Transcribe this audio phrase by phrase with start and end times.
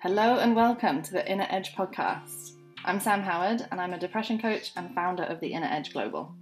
[0.00, 2.52] Hello and welcome to the Inner Edge podcast.
[2.84, 6.34] I'm Sam Howard and I'm a depression coach and founder of the Inner Edge Global,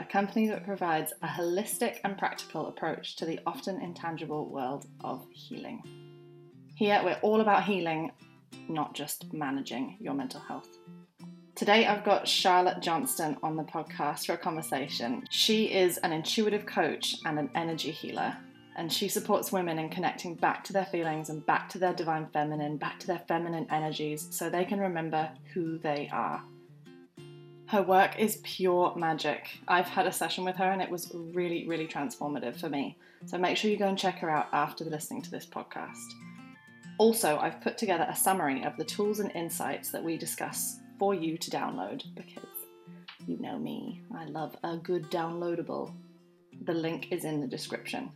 [0.00, 5.24] a company that provides a holistic and practical approach to the often intangible world of
[5.30, 5.84] healing.
[6.74, 8.10] Here we're all about healing,
[8.68, 10.76] not just managing your mental health.
[11.54, 15.22] Today I've got Charlotte Johnston on the podcast for a conversation.
[15.30, 18.36] She is an intuitive coach and an energy healer
[18.76, 22.26] and she supports women in connecting back to their feelings and back to their divine
[22.32, 26.42] feminine, back to their feminine energies so they can remember who they are.
[27.68, 29.48] Her work is pure magic.
[29.66, 32.96] I've had a session with her and it was really, really transformative for me.
[33.24, 36.12] So make sure you go and check her out after listening to this podcast.
[36.98, 41.14] Also, I've put together a summary of the tools and insights that we discuss for
[41.14, 42.44] you to download because
[43.26, 45.92] you know me, I love a good downloadable.
[46.62, 48.10] The link is in the description.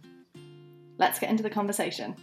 [1.00, 2.14] Let's get into the conversation.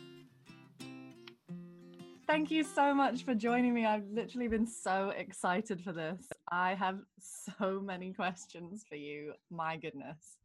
[2.28, 3.88] Thank you so much for joining me.
[3.88, 6.28] I've literally been so excited for this.
[6.52, 9.34] I have so many questions for you.
[9.50, 10.38] My goodness.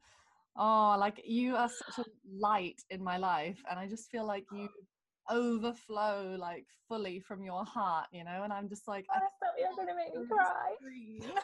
[0.56, 4.46] Oh, like you are such a light in my life, and I just feel like
[4.50, 4.66] you
[5.28, 8.44] overflow like fully from your heart, you know.
[8.44, 11.34] And I'm just like, I thought you were gonna make me cry.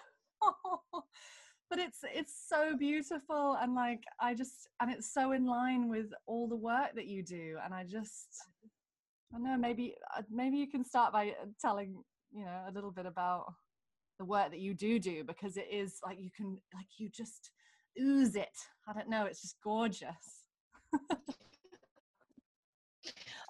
[1.70, 6.06] but it's it's so beautiful and like i just and it's so in line with
[6.26, 8.28] all the work that you do and i just
[9.32, 12.02] i don't know maybe uh, maybe you can start by uh, telling
[12.32, 13.52] you know a little bit about
[14.18, 17.50] the work that you do do because it is like you can like you just
[18.00, 18.56] ooze it.
[18.88, 20.44] I don't know it's just gorgeous.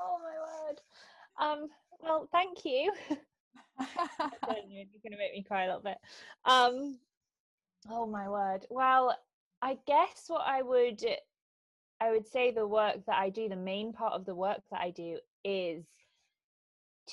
[0.00, 0.80] Oh my word.
[1.40, 1.68] Um
[2.00, 2.92] well thank you.
[3.80, 5.98] You're gonna make me cry a little bit.
[6.44, 6.98] Um
[7.90, 8.66] Oh my word.
[8.70, 9.16] Well,
[9.62, 11.02] I guess what I would
[12.00, 14.80] I would say the work that I do, the main part of the work that
[14.80, 15.84] I do is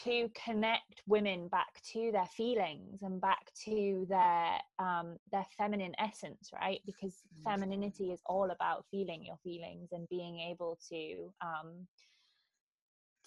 [0.03, 6.51] to connect women back to their feelings and back to their um, their feminine essence,
[6.53, 6.81] right?
[6.85, 7.43] Because mm.
[7.43, 11.87] femininity is all about feeling your feelings and being able to um,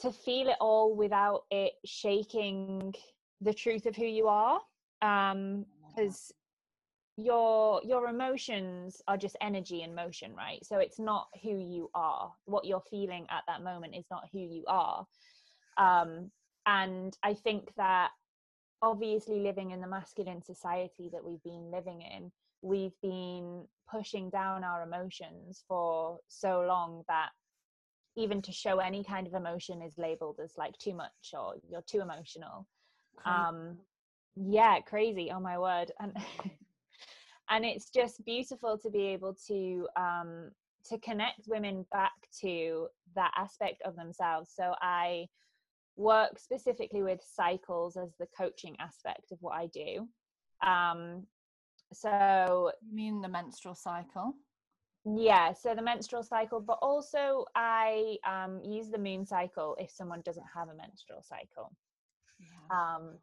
[0.00, 2.94] to feel it all without it shaking
[3.40, 4.60] the truth of who you are.
[5.00, 6.32] Um, because
[7.20, 10.64] your your emotions are just energy and motion right?
[10.64, 12.32] So it's not who you are.
[12.44, 15.04] What you're feeling at that moment is not who you are.
[15.76, 16.30] Um
[16.68, 18.10] and i think that
[18.82, 22.30] obviously living in the masculine society that we've been living in
[22.62, 27.30] we've been pushing down our emotions for so long that
[28.16, 31.82] even to show any kind of emotion is labeled as like too much or you're
[31.82, 32.66] too emotional.
[33.24, 33.78] Um
[34.36, 35.30] yeah crazy.
[35.32, 35.92] Oh my word.
[36.00, 36.12] And
[37.50, 40.50] and it's just beautiful to be able to um,
[40.84, 44.50] to connect women back to that aspect of themselves.
[44.54, 45.26] So i
[45.96, 50.06] work specifically with cycles as the coaching aspect of what i do.
[50.66, 51.26] Um,
[51.92, 54.34] so you mean the menstrual cycle?
[55.04, 60.22] Yeah so the menstrual cycle but also i um, use the moon cycle if someone
[60.24, 61.72] doesn't have a menstrual cycle.
[62.40, 62.78] Yeah.
[62.78, 63.18] um,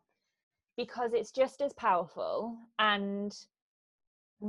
[0.78, 3.34] because it's just as powerful and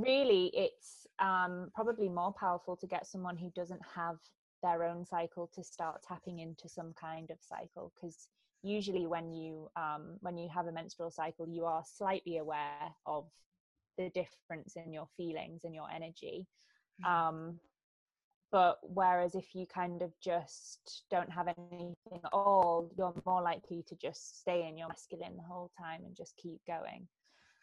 [0.01, 4.17] really it's um, probably more powerful to get someone who doesn't have
[4.63, 8.27] their own cycle to start tapping into some kind of cycle because
[8.63, 13.25] usually when you um, when you have a menstrual cycle you are slightly aware of
[13.97, 16.47] the difference in your feelings and your energy
[17.03, 17.11] mm-hmm.
[17.11, 17.59] um,
[18.51, 23.83] but whereas if you kind of just don't have anything at all you're more likely
[23.87, 27.07] to just stay in your masculine the whole time and just keep going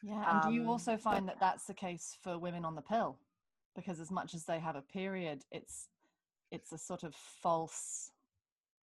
[0.04, 2.74] yeah, and um, do you um, also find that that's the case for women on
[2.74, 3.18] the pill?
[3.74, 5.88] Because as much as they have a period, it's
[6.50, 8.12] it's a sort of false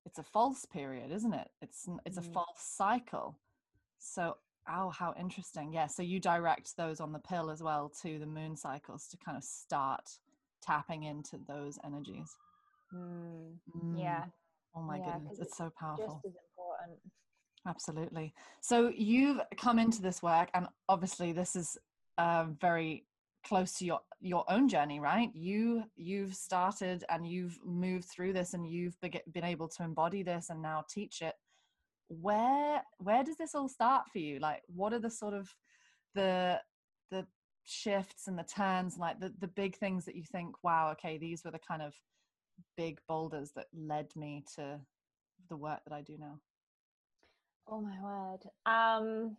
[0.07, 1.51] it's a false period, isn't it?
[1.61, 2.33] It's it's a mm.
[2.33, 3.39] false cycle.
[3.99, 4.37] So
[4.71, 5.73] oh how interesting.
[5.73, 9.17] Yeah, so you direct those on the pill as well to the moon cycles to
[9.19, 10.09] kind of start
[10.63, 12.37] tapping into those energies.
[12.95, 13.57] Mm.
[13.77, 14.01] Mm.
[14.01, 14.25] Yeah.
[14.75, 16.21] Oh my yeah, goodness, it's, it's so powerful.
[16.23, 16.99] Just as important.
[17.69, 18.33] Absolutely.
[18.63, 21.77] So you've come into this work, and obviously this is
[22.17, 23.05] uh, very
[23.47, 25.31] close to your your own journey, right?
[25.35, 30.49] You you've started and you've moved through this, and you've been able to embody this
[30.51, 31.35] and now teach it.
[32.09, 34.39] Where where does this all start for you?
[34.39, 35.55] Like, what are the sort of
[36.15, 36.61] the
[37.11, 37.27] the
[37.65, 41.45] shifts and the turns, like the the big things that you think, wow, okay, these
[41.45, 41.95] were the kind of
[42.79, 44.81] big boulders that led me to
[45.51, 46.41] the work that I do now.
[47.71, 48.41] Oh my word.
[48.67, 49.37] Um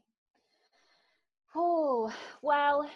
[1.56, 2.90] oh well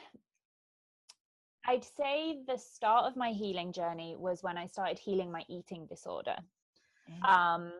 [1.65, 5.87] I'd say the start of my healing journey was when I started healing my eating
[5.87, 6.35] disorder.
[7.27, 7.71] Um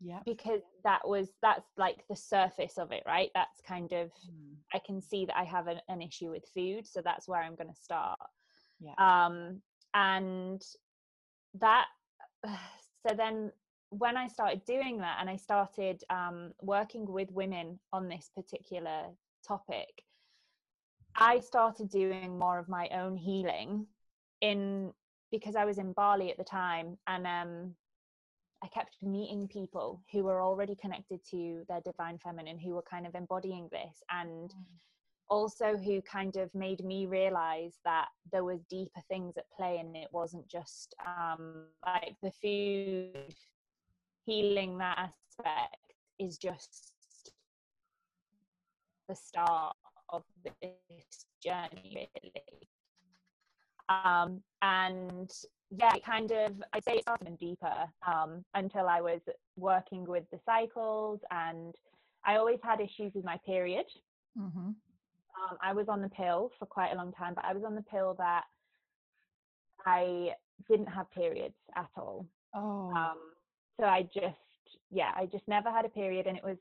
[0.00, 0.20] Yeah.
[0.24, 3.30] Because that was that's like the surface of it, right?
[3.34, 4.56] That's kind of Mm.
[4.72, 7.56] I can see that I have an, an issue with food, so that's where I'm
[7.56, 8.18] going to start.
[8.78, 8.94] Yeah.
[8.98, 9.62] Um,
[9.94, 10.62] and
[11.54, 11.86] that,
[12.46, 13.52] so then
[13.90, 19.06] when I started doing that and I started um, working with women on this particular
[19.46, 20.04] topic,
[21.16, 23.86] I started doing more of my own healing
[24.40, 24.92] in
[25.32, 27.74] because I was in Bali at the time and um,
[28.62, 33.06] I kept meeting people who were already connected to their divine feminine, who were kind
[33.06, 34.52] of embodying this, and
[35.28, 39.96] also who kind of made me realize that there was deeper things at play, and
[39.96, 43.34] it wasn't just um, like the food
[44.30, 45.76] healing that aspect
[46.20, 46.92] is just
[49.08, 49.74] the start
[50.10, 52.68] of this journey, really.
[53.88, 55.28] Um, and
[55.70, 57.74] yeah, it kind of, I'd say it started even deeper
[58.06, 59.20] um, until I was
[59.56, 61.74] working with the cycles and
[62.24, 63.86] I always had issues with my period.
[64.38, 64.58] Mm-hmm.
[64.68, 67.74] Um, I was on the pill for quite a long time, but I was on
[67.74, 68.44] the pill that
[69.86, 70.34] I
[70.68, 72.26] didn't have periods at all.
[72.54, 72.92] Oh.
[73.80, 74.36] So I just,
[74.90, 76.26] yeah, I just never had a period.
[76.26, 76.58] And it was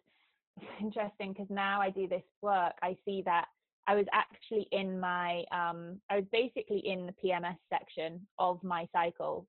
[0.79, 3.45] interesting because now I do this work, I see that
[3.87, 8.87] I was actually in my, um, I was basically in the PMS section of my
[8.93, 9.47] cycle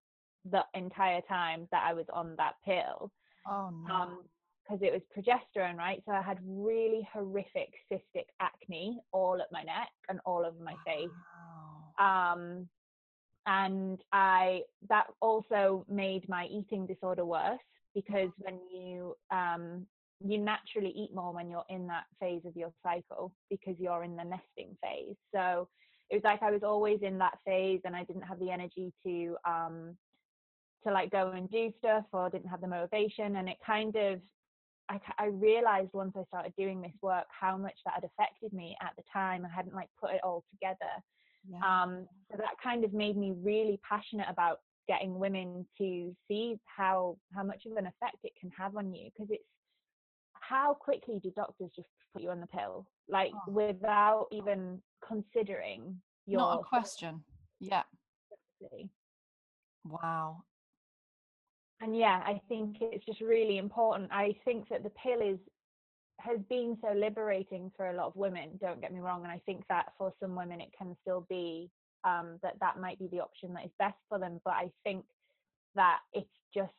[0.51, 3.13] the entire time that I was on that pill.
[3.49, 3.95] oh no.
[3.95, 4.19] Um,
[4.63, 6.01] because it was progesterone, right?
[6.07, 10.75] So I had really horrific cystic acne all at my neck and all over my
[10.87, 11.09] face.
[11.99, 12.33] Wow.
[12.33, 12.69] Um,
[13.51, 17.59] and I that also made my eating disorder worse
[17.97, 19.87] because when you um,
[20.25, 24.15] you naturally eat more when you're in that phase of your cycle because you're in
[24.15, 25.17] the nesting phase.
[25.35, 25.69] So
[26.11, 28.93] it was like I was always in that phase and I didn't have the energy
[29.05, 29.97] to um,
[30.87, 34.21] to like go and do stuff or didn't have the motivation and it kind of
[35.19, 38.91] I realized once I started doing this work how much that had affected me at
[38.97, 39.47] the time.
[39.47, 40.91] I hadn't like put it all together.
[41.51, 41.59] Yeah.
[41.83, 47.17] Um, so that kind of made me really passionate about getting women to see how
[47.35, 49.45] how much of an effect it can have on you because it's
[50.35, 53.53] how quickly do doctors just put you on the pill like Oh.
[53.53, 57.23] without even considering your Not a question.
[57.61, 57.83] Yeah.
[59.85, 60.43] Wow.
[61.81, 65.39] and yeah i think it's just really important i think that the pill is
[66.21, 69.41] has been so liberating for a lot of women don't get me wrong and i
[69.47, 71.71] think that for some women it can still be
[72.03, 75.05] um, that that might be the option that is best for them but i think
[75.75, 76.73] that it's just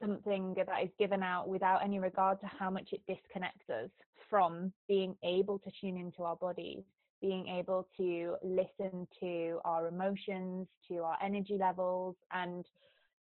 [0.00, 3.90] something that is given out without any regard to how much it disconnects us
[4.28, 6.82] from being able to tune into our bodies
[7.22, 12.66] being able to listen to our emotions to our energy levels and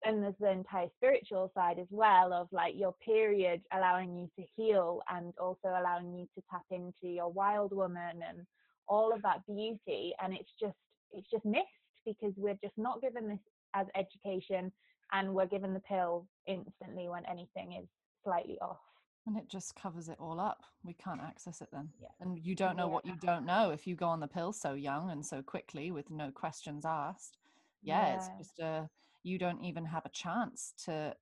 [0.05, 4.45] then there's the entire spiritual side as well of like your period allowing you to
[4.57, 8.47] heal and also allowing you to tap into your wild woman and
[8.89, 10.77] all of that beauty and it's just
[11.13, 11.67] it's just missed
[12.07, 13.39] because we're just not given this
[13.75, 14.73] as education
[15.13, 17.89] and we're given the pill instantly when anything is
[18.25, 18.79] slightly off
[19.27, 20.63] And it just covers it all up.
[20.85, 21.91] We can't access it then.
[22.01, 22.09] Yeah.
[22.21, 24.75] And you don't know what you don't know if you go on the pill so
[24.75, 27.37] young and so quickly with no questions asked.
[27.83, 28.89] Yeah, it's just a
[29.23, 31.15] you don't even have a chance to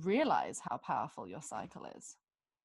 [0.00, 2.16] realize how powerful your cycle is.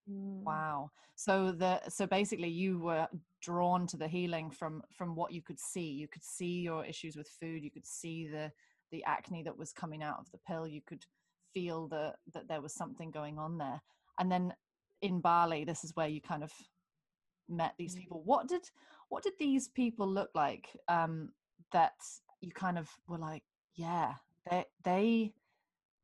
[0.09, 0.43] Mm.
[0.43, 0.91] Wow.
[1.15, 3.07] So the so basically you were
[3.41, 5.91] drawn to the healing from from what you could see.
[5.91, 8.51] You could see your issues with food, you could see the
[8.91, 11.05] the acne that was coming out of the pill, you could
[11.53, 13.81] feel the that there was something going on there.
[14.19, 14.53] And then
[15.01, 16.51] in Bali, this is where you kind of
[17.47, 17.99] met these Mm.
[17.99, 18.21] people.
[18.23, 18.69] What did
[19.09, 21.33] what did these people look like um
[21.71, 21.95] that
[22.41, 23.43] you kind of were like,
[23.75, 24.13] yeah,
[24.49, 25.33] they they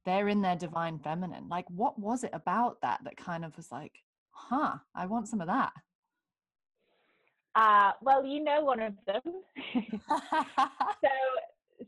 [0.05, 1.49] they're in their divine feminine.
[1.49, 5.41] Like what was it about that that kind of was like, huh, I want some
[5.41, 5.73] of that.
[7.55, 9.21] Uh, well, you know one of them.
[10.09, 11.09] so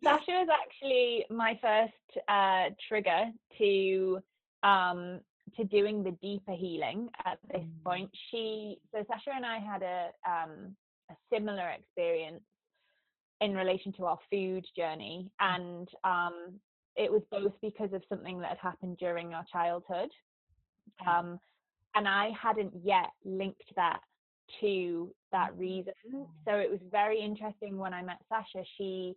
[0.03, 3.25] Sasha was actually my first uh, trigger
[3.57, 4.19] to
[4.63, 5.19] um,
[5.55, 7.09] to doing the deeper healing.
[7.25, 7.83] At this Mm.
[7.83, 10.75] point, she so Sasha and I had a um,
[11.11, 12.43] a similar experience
[13.41, 16.59] in relation to our food journey, and um,
[16.95, 20.09] it was both because of something that had happened during our childhood,
[21.07, 21.39] um,
[21.95, 23.99] and I hadn't yet linked that
[24.61, 25.93] to that reason.
[26.45, 28.65] So it was very interesting when I met Sasha.
[28.77, 29.15] She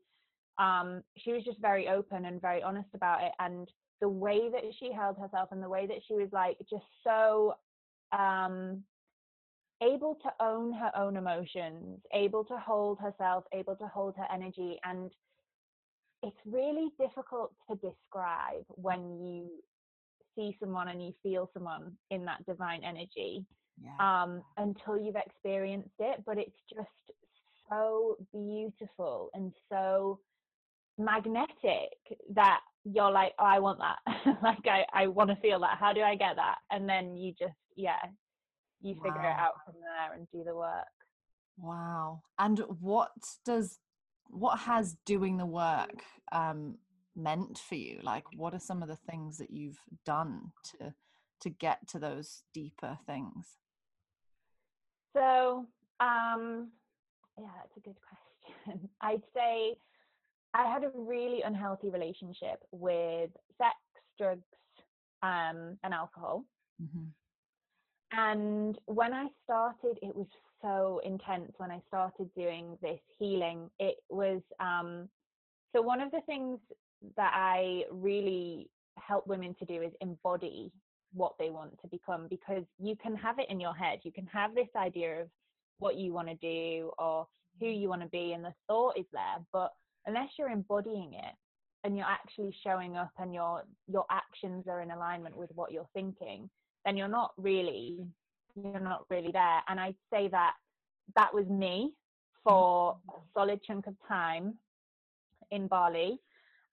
[0.58, 3.68] um, she was just very open and very honest about it, and
[4.00, 7.54] the way that she held herself and the way that she was like just so
[8.12, 8.82] um,
[9.82, 14.78] able to own her own emotions, able to hold herself, able to hold her energy,
[14.84, 15.10] and
[16.22, 19.48] it's really difficult to describe when you
[20.36, 23.44] see someone and you feel someone in that divine energy
[23.82, 24.22] yeah.
[24.22, 26.22] um, until you've experienced it.
[26.26, 26.88] But it's just
[27.70, 30.20] so beautiful and so
[30.98, 31.90] magnetic
[32.34, 34.36] that you're like, oh, I want that.
[34.42, 35.78] like, I, I want to feel that.
[35.78, 36.56] How do I get that?
[36.70, 37.98] And then you just, yeah,
[38.80, 39.02] you wow.
[39.02, 40.86] figure it out from there and do the work.
[41.58, 42.22] Wow.
[42.38, 43.12] And what
[43.44, 43.78] does,
[44.28, 46.78] what has doing the work um,
[47.14, 48.00] meant for you?
[48.02, 50.94] Like, what are some of the things that you've done to,
[51.42, 53.58] to get to those deeper things?
[55.14, 55.66] So,
[55.98, 56.68] um,
[57.38, 58.88] yeah, that's a good question.
[59.00, 59.76] I'd say
[60.54, 63.76] I had a really unhealthy relationship with sex,
[64.18, 64.46] drugs,
[65.22, 66.44] um, and alcohol.
[66.82, 67.08] Mm-hmm.
[68.12, 70.26] And when I started, it was
[70.62, 71.52] so intense.
[71.58, 75.08] When I started doing this healing, it was um,
[75.74, 76.58] so one of the things
[77.16, 80.72] that I really help women to do is embody
[81.12, 84.00] what they want to become because you can have it in your head.
[84.02, 85.28] You can have this idea of
[85.78, 87.26] what you want to do or
[87.58, 89.72] who you want to be, and the thought is there, but
[90.06, 91.34] unless you're embodying it
[91.84, 95.88] and you're actually showing up and your your actions are in alignment with what you're
[95.94, 96.48] thinking
[96.84, 97.98] then you're not really
[98.56, 99.62] you're not really there.
[99.68, 100.54] And i'd say that
[101.16, 101.92] that was me
[102.44, 104.54] for a solid chunk of time
[105.50, 106.18] in bali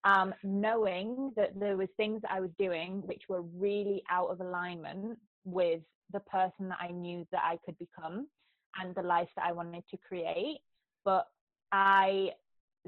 [0.03, 4.39] um, knowing that there was things that i was doing which were really out of
[4.41, 5.81] alignment with
[6.13, 8.27] the person that i knew that i could become
[8.81, 10.59] and the life that i wanted to create.
[11.03, 11.27] But
[11.71, 12.31] i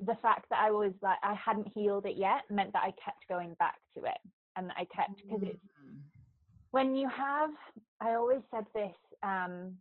[0.05, 3.27] the fact that I was like I hadn't healed it yet meant that I kept
[3.27, 4.17] going back to it
[4.55, 5.78] and I kept because it's mm.
[6.71, 7.49] When you have
[8.01, 9.73] I always said this um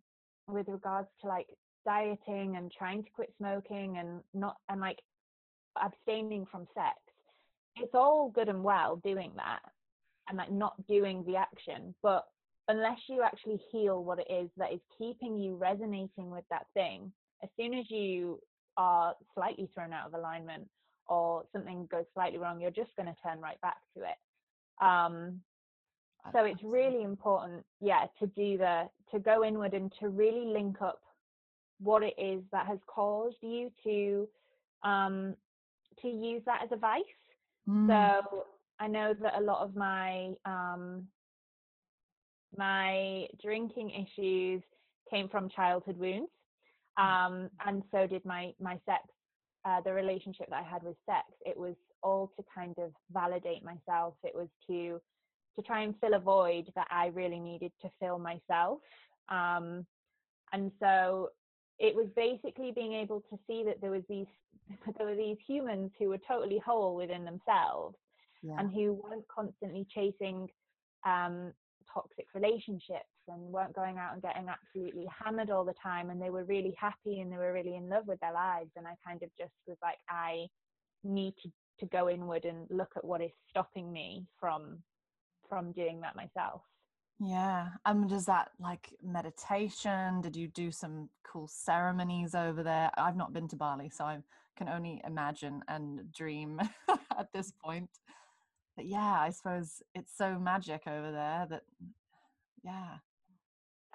[0.47, 1.47] with regards to like
[1.85, 4.99] dieting and trying to quit smoking and not and like
[5.80, 6.97] abstaining from sex
[7.76, 9.61] it's all good and well doing that
[10.28, 12.25] and like not doing the action but
[12.68, 17.12] unless you actually heal what it is that is keeping you resonating with that thing
[17.42, 18.40] as soon as you
[18.76, 20.66] are slightly thrown out of alignment
[21.09, 24.85] or something goes slightly wrong, you're just going to turn right back to it.
[24.85, 25.40] Um,
[26.32, 30.82] so it's really important, yeah, to do the to go inward and to really link
[30.82, 31.00] up
[31.80, 34.28] what it is that has caused you to
[34.82, 35.34] um,
[36.02, 37.02] to use that as a vice.
[37.68, 37.88] Mm.
[37.88, 38.44] So
[38.78, 41.06] I know that a lot of my um,
[42.56, 44.62] my drinking issues
[45.10, 46.30] came from childhood wounds
[46.96, 49.02] um, and so did my my sex
[49.64, 53.62] uh, the relationship that i had with sex it was all to kind of validate
[53.64, 55.00] myself it was to
[55.58, 58.80] to try and fill a void that i really needed to fill myself
[59.28, 59.84] um,
[60.52, 61.30] and so
[61.78, 64.26] it was basically being able to see that there was these
[64.98, 67.96] there were these humans who were totally whole within themselves
[68.42, 68.56] yeah.
[68.58, 70.48] and who weren't constantly chasing
[71.06, 71.52] um,
[71.92, 76.30] toxic relationships and weren't going out and getting absolutely hammered all the time and they
[76.30, 79.22] were really happy and they were really in love with their lives and i kind
[79.22, 80.46] of just was like i
[81.04, 81.50] need to,
[81.80, 84.78] to go inward and look at what is stopping me from
[85.48, 86.62] from doing that myself
[87.20, 93.16] yeah um does that like meditation did you do some cool ceremonies over there i've
[93.16, 94.18] not been to bali so i
[94.56, 96.60] can only imagine and dream
[97.18, 97.90] at this point
[98.76, 101.62] but yeah i suppose it's so magic over there that
[102.64, 102.98] yeah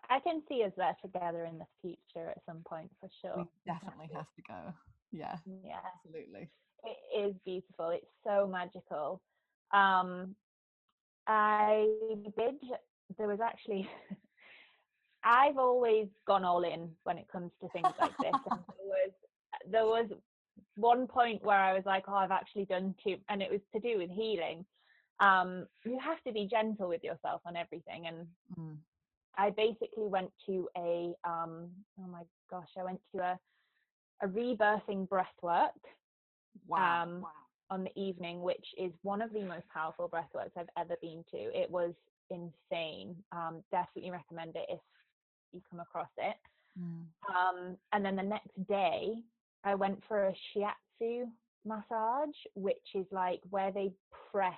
[0.09, 3.37] I can see us there together in the future at some point for sure.
[3.37, 4.73] We definitely have to go.
[5.11, 5.37] Yeah.
[5.45, 5.79] Yeah.
[5.95, 6.49] Absolutely.
[6.83, 7.89] It is beautiful.
[7.89, 9.21] It's so magical.
[9.73, 10.35] Um
[11.27, 11.87] I
[12.37, 12.55] did
[13.17, 13.89] there was actually
[15.23, 18.33] I've always gone all in when it comes to things like this.
[18.33, 19.11] and there was
[19.71, 20.09] there was
[20.75, 23.79] one point where I was like, oh, I've actually done too, and it was to
[23.79, 24.65] do with healing.
[25.19, 28.27] Um, you have to be gentle with yourself on everything, and
[28.59, 28.75] mm.
[29.37, 33.39] I basically went to a um, oh my gosh, I went to a
[34.21, 35.71] a rebirthing breath work.
[36.67, 37.03] Wow.
[37.03, 37.29] Um, wow.
[37.69, 41.37] On the evening, which is one of the most powerful breathworks I've ever been to.
[41.37, 41.93] It was
[42.29, 43.15] insane.
[43.31, 44.79] Um, definitely recommend it if
[45.51, 46.35] you come across it.
[46.79, 47.05] Mm.
[47.29, 49.13] Um, and then the next day,
[49.63, 51.25] I went for a shiatsu
[51.65, 53.91] massage, which is like where they
[54.31, 54.53] press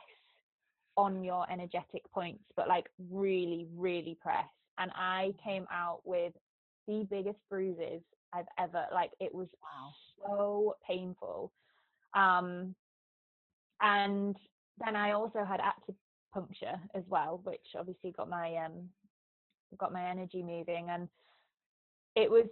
[0.97, 4.45] on your energetic points, but like really, really press
[4.77, 6.33] and I came out with
[6.87, 8.01] the biggest bruises
[8.33, 9.91] I've ever like it was wow.
[10.27, 11.51] so painful.
[12.13, 12.75] Um
[13.81, 14.35] and
[14.83, 18.89] then I also had acupuncture as well, which obviously got my um
[19.77, 21.09] got my energy moving and
[22.15, 22.45] it was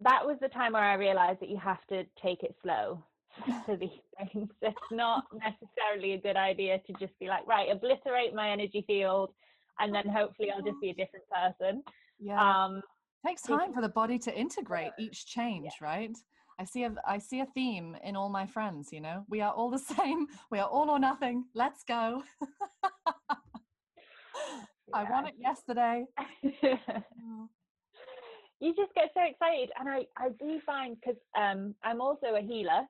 [0.00, 3.04] that was the time where I realized that you have to take it slow
[3.66, 4.48] to these things.
[4.62, 9.30] It's not necessarily a good idea to just be like, right, obliterate my energy field,
[9.78, 11.82] and then hopefully I'll just be a different person.
[12.18, 12.64] Yeah.
[12.64, 12.82] Um,
[13.24, 15.86] it takes time for the body to integrate each change, yeah.
[15.86, 16.16] right?
[16.58, 19.24] I see a I see a theme in all my friends, you know.
[19.28, 20.26] We are all the same.
[20.50, 21.44] We are all or nothing.
[21.54, 22.22] Let's go.
[24.94, 26.04] I want it yesterday.
[27.24, 27.48] Oh.
[28.60, 32.40] you just get so excited and I, I do find because um, I'm also a
[32.42, 32.82] healer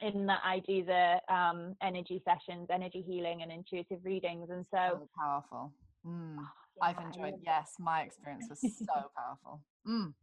[0.00, 5.00] in that I do the um, energy sessions, energy healing, and intuitive readings, and so,
[5.00, 5.72] so powerful.
[6.06, 6.36] Mm.
[6.38, 7.34] Oh, yeah, I've enjoyed.
[7.44, 9.60] Yes, my experience was so powerful.
[9.86, 10.14] Mm.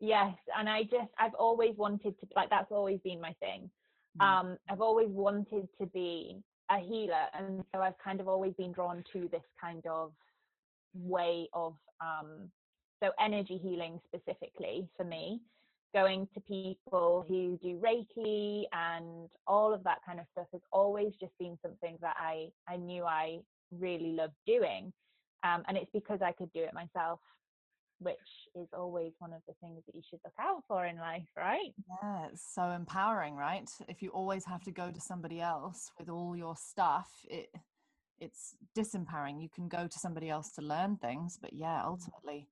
[0.00, 3.70] Yes, and I just I've always wanted to like that's always been my thing.
[4.20, 4.24] Mm.
[4.24, 8.72] Um, I've always wanted to be a healer, and so I've kind of always been
[8.72, 10.12] drawn to this kind of
[10.94, 12.50] way of um,
[13.02, 15.40] so energy healing specifically for me
[15.94, 21.12] going to people who do Reiki and all of that kind of stuff has always
[21.18, 23.38] just been something that I, I knew I
[23.72, 24.92] really loved doing.
[25.44, 27.20] Um, and it's because I could do it myself,
[27.98, 31.28] which is always one of the things that you should look out for in life,
[31.36, 31.72] right?
[32.02, 33.68] Yeah, it's so empowering, right?
[33.88, 37.48] If you always have to go to somebody else with all your stuff, it
[38.20, 39.40] it's disempowering.
[39.40, 41.86] You can go to somebody else to learn things, but yeah, mm.
[41.86, 42.48] ultimately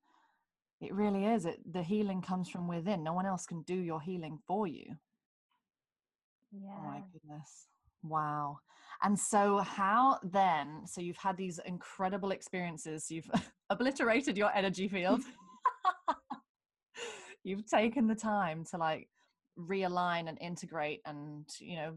[0.80, 1.46] it really is.
[1.46, 3.02] It the healing comes from within.
[3.02, 4.96] No one else can do your healing for you.
[6.52, 6.70] Yeah.
[6.78, 7.66] Oh my goodness.
[8.02, 8.58] Wow.
[9.02, 13.10] And so how then so you've had these incredible experiences.
[13.10, 13.30] You've
[13.70, 15.23] obliterated your energy field.
[17.44, 19.08] you've taken the time to like
[19.58, 21.96] realign and integrate and you know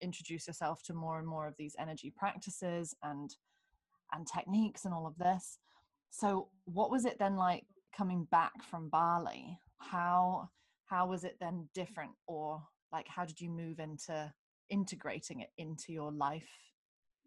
[0.00, 3.36] introduce yourself to more and more of these energy practices and
[4.12, 5.58] and techniques and all of this
[6.10, 7.64] so what was it then like
[7.96, 10.50] coming back from Bali, how
[10.86, 12.62] how was it then different, or
[12.92, 14.32] like how did you move into
[14.70, 16.48] integrating it into your life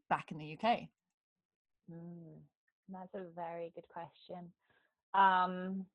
[0.10, 0.80] back in the UK?
[1.92, 2.40] Mm,
[2.92, 4.52] that's a very good question.
[5.14, 5.86] Um,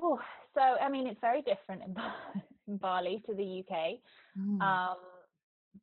[0.00, 0.18] oh,
[0.54, 1.96] so I mean, it's very different in,
[2.68, 3.98] in Bali to the UK.
[4.38, 4.60] Mm.
[4.60, 4.96] Um,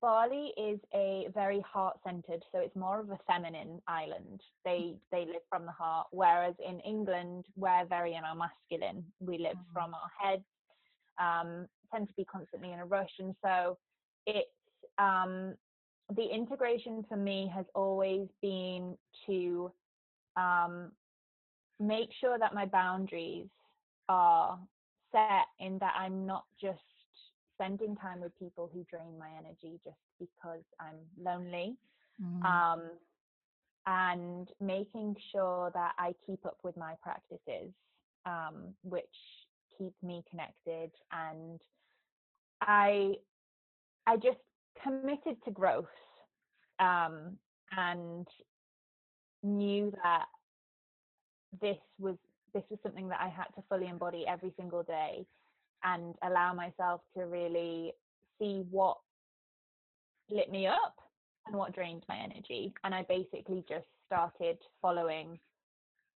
[0.02, 4.42] Bali is a very heart centered, so it's more of a feminine island.
[4.66, 9.06] They they live from the heart, whereas in England we're very in our masculine.
[9.20, 9.74] We live mm-hmm.
[9.74, 10.44] from our heads,
[11.20, 13.78] um, tend to be constantly in a rush, and so
[14.26, 14.50] it's
[14.98, 15.56] um,
[16.16, 19.72] the integration for me has always been to
[20.36, 20.92] um,
[21.80, 23.48] make sure that my boundaries
[24.08, 24.58] are
[25.12, 26.80] set in that I'm not just
[27.54, 31.76] spending time with people who drain my energy just because I'm lonely.
[32.22, 32.46] Mm.
[32.46, 32.82] Um,
[33.88, 37.72] and making sure that I keep up with my practices,
[38.26, 39.06] um, which
[39.78, 40.92] keep me connected.
[41.12, 41.62] And
[42.62, 43.14] I,
[44.06, 44.40] I just
[44.84, 45.86] committed to growth
[46.80, 47.38] um,
[47.76, 48.28] and
[49.44, 50.26] knew that
[51.62, 52.16] this was
[52.54, 55.26] this was something that I had to fully embody every single day
[55.84, 57.94] and allow myself to really
[58.40, 58.98] see what
[60.30, 60.96] lit me up
[61.46, 62.74] and what drained my energy.
[62.84, 65.40] And I basically just started following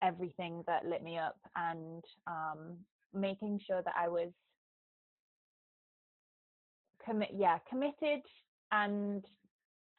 [0.01, 2.77] everything that lit me up and um,
[3.13, 4.29] making sure that I was
[7.05, 8.21] commit yeah committed
[8.71, 9.23] and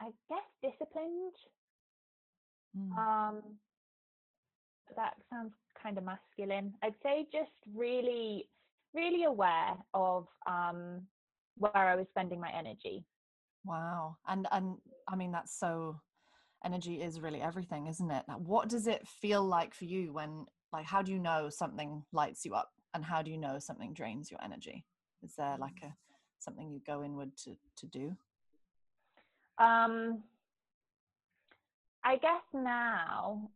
[0.01, 1.35] I guess disciplined.
[2.77, 2.97] Mm.
[2.97, 3.43] Um,
[4.97, 6.75] that sounds kind of masculine.
[6.83, 8.49] I'd say just really
[8.95, 11.03] really aware of um,
[11.57, 13.05] where I was spending my energy.
[13.65, 14.17] Wow.
[14.27, 14.77] And and
[15.09, 16.01] I mean that's so
[16.65, 18.25] energy is really everything, isn't it?
[18.29, 22.03] Now, what does it feel like for you when like how do you know something
[22.13, 24.85] lights you up and how do you know something drains your energy?
[25.23, 25.95] Is there like a
[26.39, 28.17] something you go inward to to do?
[29.61, 30.23] Um
[32.03, 33.51] I guess now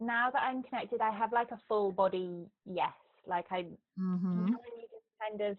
[0.00, 2.92] now that I'm connected I have like a full body yes
[3.26, 3.66] like I
[3.98, 4.46] mm-hmm.
[5.20, 5.56] kind of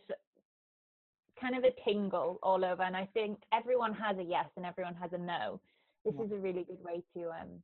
[1.40, 2.84] kind of a tingle all over.
[2.84, 5.60] And I think everyone has a yes and everyone has a no.
[6.06, 6.26] This yeah.
[6.26, 7.62] is a really good way to um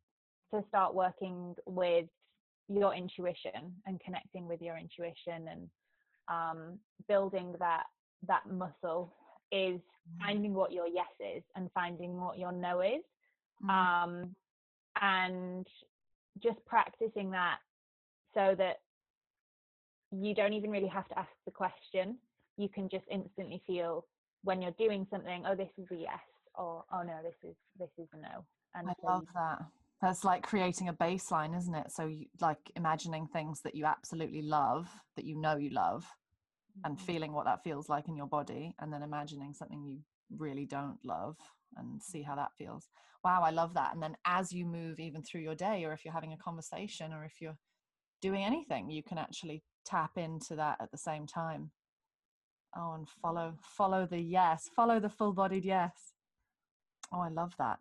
[0.53, 2.05] to start working with
[2.69, 5.69] your intuition and connecting with your intuition and
[6.27, 7.83] um, building that
[8.27, 9.11] that muscle
[9.51, 10.25] is mm-hmm.
[10.25, 13.03] finding what your yes is and finding what your no is
[13.63, 13.69] mm-hmm.
[13.69, 14.35] um,
[15.01, 15.67] and
[16.41, 17.57] just practicing that
[18.33, 18.77] so that
[20.11, 22.17] you don't even really have to ask the question.
[22.57, 24.05] You can just instantly feel
[24.43, 26.19] when you're doing something, oh, this is a yes,
[26.55, 28.45] or oh no, this is this is a no.
[28.75, 29.59] And I so love that.
[30.01, 31.91] That's like creating a baseline, isn't it?
[31.91, 36.05] So, you, like imagining things that you absolutely love, that you know you love,
[36.85, 37.05] and Mm-hmm.
[37.05, 39.99] feeling what that feels like in your body and then imagining something you
[40.37, 41.37] really don't love
[41.77, 42.89] and see how that feels.
[43.23, 43.93] Wow i love that.
[43.93, 47.13] And then as you move even through your day or if you're having a conversation
[47.13, 47.57] or if you're
[48.21, 51.71] doing anything you can actually tap into that at the same time.
[52.75, 56.13] Oh and follow follow the yes follow the full bodied yes.
[57.13, 57.79] Oh i love that.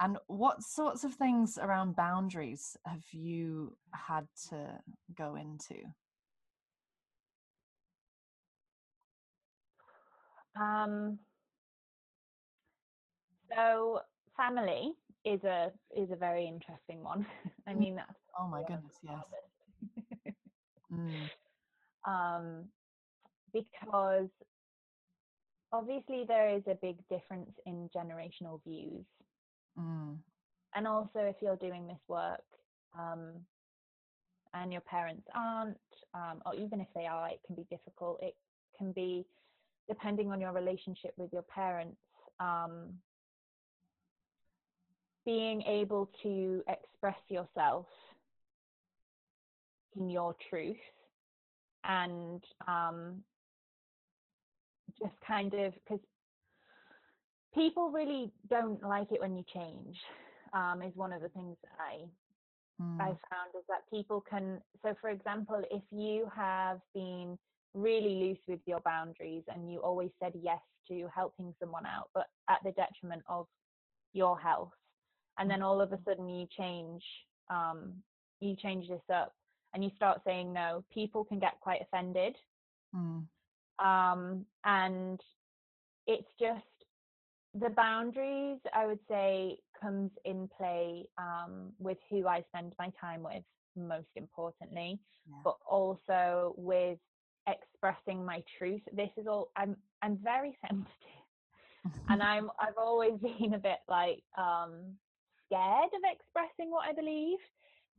[0.00, 4.80] And what sorts of things around boundaries have you had to
[5.16, 5.76] go into
[10.54, 11.18] Um,
[13.54, 14.00] so
[14.36, 17.26] family is a is a very interesting one.
[17.66, 17.84] I Mm.
[17.84, 19.24] mean, that's oh my goodness yes
[20.92, 21.30] mm,
[22.06, 22.72] um,
[23.52, 24.30] because
[25.72, 29.06] obviously there is a big difference in generational views,
[29.78, 30.22] mm,
[30.74, 32.44] and also if you're doing this work,
[32.98, 33.46] um,
[34.54, 35.78] and your parents aren't,
[36.14, 38.22] um, or even if they are, it can be difficult.
[38.22, 38.34] It
[38.76, 39.26] can be
[39.88, 41.98] depending on your relationship with your parents.
[42.40, 42.94] Um,
[45.24, 47.86] being able to express yourself
[49.96, 50.76] in your truth
[51.84, 53.22] and um,
[54.98, 56.00] just kind of because
[57.54, 59.96] people really don't like it when you change
[60.52, 64.60] um, is one of the things that I mm, I found is that people can
[64.82, 67.38] so for example if you have been
[67.74, 72.26] really loose with your boundaries and you always said yes to helping someone out but
[72.48, 73.46] at the detriment of
[74.12, 74.72] your health.
[75.38, 77.02] And then all of a sudden you change
[77.50, 77.92] um,
[78.40, 79.34] you change this up
[79.74, 80.84] and you start saying no.
[80.92, 82.36] People can get quite offended.
[82.94, 83.24] Mm,
[83.80, 85.20] um, and
[86.06, 86.62] it's just
[87.54, 93.22] the boundaries i would say comes in play um, with who i spend my time
[93.22, 93.44] with
[93.76, 95.36] most importantly yeah.
[95.44, 96.98] but also with
[97.48, 98.82] expressing my truth.
[98.92, 101.24] This is all i'm i'm very sensitive.
[102.08, 104.94] And i'm i've always been a bit like um
[105.46, 107.38] scared of expressing what i believe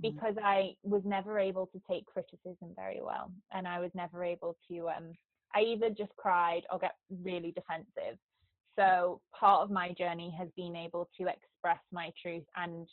[0.04, 3.32] Mm, because i was never able to take criticism very well.
[3.54, 5.14] And i was never able to um
[5.56, 8.18] i either just cried or get really defensive.
[8.78, 12.88] So part of my journey has been able to express my truth and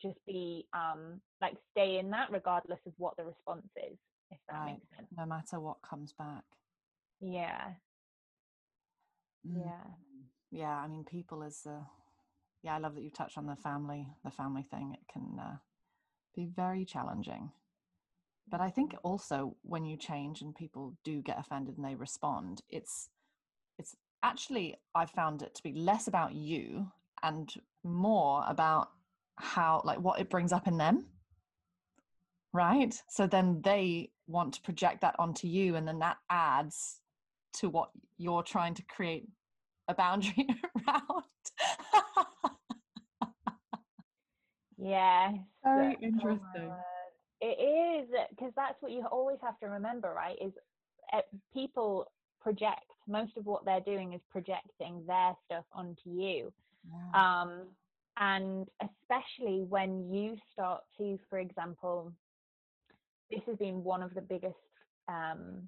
[0.00, 3.96] just be um like stay in that regardless of what the response is
[4.34, 4.72] if that Right.
[4.74, 5.08] makes sense.
[5.16, 6.44] no matter what comes back.
[7.20, 7.74] Yeah.
[9.46, 9.62] Mm.
[9.64, 9.94] yeah.
[10.50, 11.84] yeah i mean people is uh,
[12.62, 15.56] yeah i love that you touched on the family the family thing it can uh,
[16.34, 17.52] be very challenging.
[18.48, 22.62] But i think also when you change and people do get offended and they respond
[22.70, 23.08] it's
[23.78, 26.90] it's actually i found it to be less about you
[27.22, 28.88] and more about
[29.36, 31.06] how like what it brings up in them
[32.54, 37.00] right so then they want to project that onto you and then that adds
[37.52, 39.28] to what you're trying to create
[39.88, 40.46] a boundary
[40.88, 41.24] around
[44.84, 45.34] Yes.
[45.64, 46.68] Very oh interesting.
[46.68, 46.72] word.
[47.40, 50.36] It is because that's what you always have to remember, right?
[50.40, 50.52] Is
[51.12, 51.20] uh,
[51.52, 52.06] people
[52.40, 56.52] project most of what they're doing is projecting their stuff onto you.
[56.86, 57.42] Yeah.
[57.42, 57.62] Um,
[58.18, 62.12] and especially when you start to, for example,
[63.30, 64.54] this has been one of the biggest
[65.08, 65.62] um,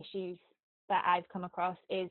[0.00, 0.38] issues
[0.88, 2.10] that I've come across is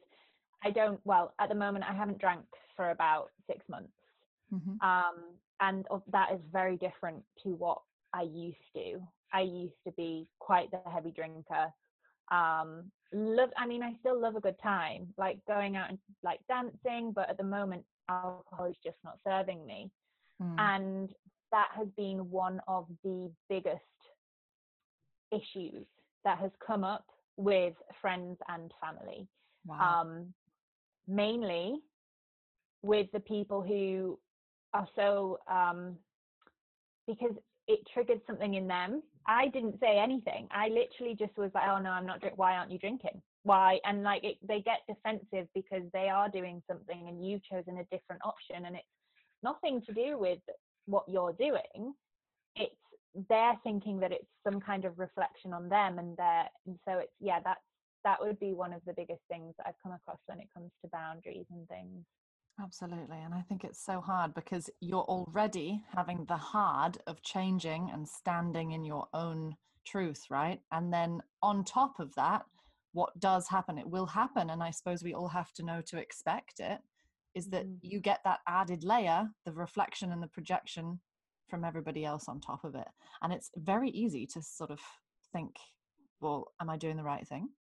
[0.64, 3.94] I don't, well, at the moment, I haven't drank for about six months.
[4.52, 4.82] Mhm.
[4.82, 7.82] Um, and that is very different to what
[8.14, 9.02] I used to.
[9.34, 11.74] I used to be quite the heavy drinker.
[12.30, 16.40] Um, love, I mean, I still love a good time, like going out and like
[16.48, 19.92] dancing, but at the moment, alcohol is just not serving me.
[20.42, 20.56] Mm.
[20.60, 21.16] And
[21.52, 23.80] that has been one of the biggest
[25.32, 25.86] issues
[26.24, 27.06] that has come up
[27.38, 29.28] with friends and family
[29.66, 30.02] wow.
[30.02, 30.34] um,
[31.08, 31.80] mainly
[32.82, 34.18] with the people who
[34.74, 35.96] are so um,
[37.08, 37.36] because
[37.68, 39.04] it triggered something in them.
[39.28, 40.48] I didn't say anything.
[40.52, 42.38] I literally just was like, "Oh no, I'm not drinking.
[42.38, 43.22] Why aren't you drinking?
[43.44, 47.78] Why?" And like it, they get defensive because they are doing something, and you've chosen
[47.78, 48.86] a different option, and it's
[49.44, 50.40] nothing to do with
[50.86, 51.94] what you're doing.
[52.56, 52.76] It's
[53.30, 57.14] they're thinking that it's some kind of reflection on them, and they're and so it's
[57.20, 57.62] yeah, that's
[58.04, 60.72] that would be one of the biggest things that I've come across when it comes
[60.82, 62.06] to boundaries and things.
[62.60, 63.18] Absolutely.
[63.18, 68.08] And I think it's so hard because you're already having the hard of changing and
[68.08, 70.60] standing in your own truth, right?
[70.72, 72.44] And then on top of that,
[72.94, 74.50] what does happen, it will happen.
[74.50, 76.80] And I suppose we all have to know to expect it
[77.34, 77.80] is that Mhm.
[77.82, 81.02] you get that added layer, the reflection and the projection
[81.48, 82.88] from everybody else on top of it.
[83.22, 84.82] And it's very easy to sort of
[85.32, 85.58] think,
[86.20, 87.56] well am i doing the right thing?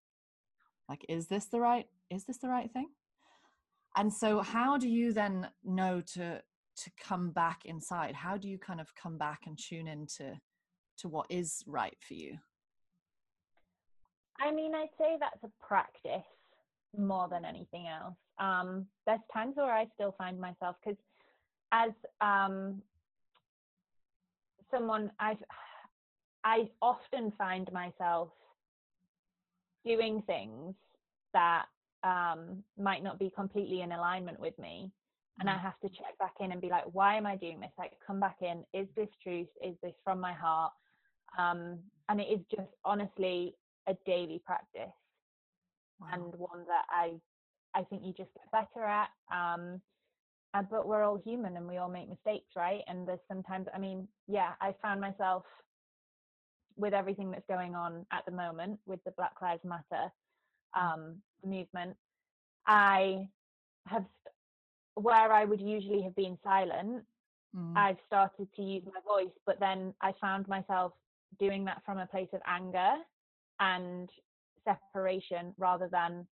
[0.87, 2.93] Like is this the right is this the right thing?
[3.95, 6.43] And so how do you then know to
[6.77, 8.15] to come back inside?
[8.15, 10.39] How do you kind of come back and tune into
[10.97, 12.39] to what is right for you?
[14.39, 16.23] I mean i'd say that's a practice
[16.97, 20.97] more than anything else um there's times where i still find myself because
[21.71, 22.81] as um
[24.71, 25.37] someone i've
[26.43, 28.29] i often find myself
[29.85, 30.73] doing things
[31.33, 31.65] that
[32.03, 34.91] um, might not be completely in alignment with me.
[35.39, 35.61] And I mm.
[35.61, 37.71] have to check back in and be like, why am I doing this?
[37.77, 38.63] Like, come back in.
[38.73, 39.47] Is this truth?
[39.63, 40.73] Is this from my heart?
[41.37, 43.55] Um, and it is just honestly
[43.87, 44.93] a daily practice
[45.99, 46.07] wow.
[46.13, 47.13] and one that I,
[47.75, 49.09] I think you just get better at.
[49.33, 49.81] Um,
[50.53, 52.81] and, but we're all human and we all make mistakes, right?
[52.87, 55.43] And there's sometimes, I mean, yeah, I found myself
[56.75, 60.11] with everything that's going on at the moment with the Black Lives Matter
[60.75, 60.81] mm.
[60.81, 61.95] um, movement,
[62.65, 63.27] I
[63.85, 64.05] have,
[64.95, 67.03] where I would usually have been silent,
[67.55, 67.77] mm.
[67.77, 70.93] I've started to use my voice, but then I found myself
[71.39, 72.93] doing that from a place of anger
[73.59, 74.09] and
[74.93, 76.25] separation rather than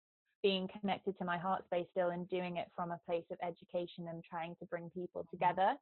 [0.43, 4.07] being connected to my heart space still and doing it from a place of education
[4.09, 5.29] and trying to bring people mm.
[5.31, 5.73] together.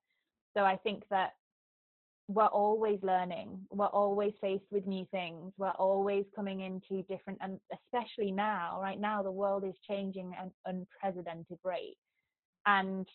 [0.55, 1.33] So I think that
[2.29, 7.59] we're always learning we're always faced with new things we're always coming into different and
[7.73, 11.97] especially now right now the world is changing at an unprecedented rate
[12.65, 13.07] and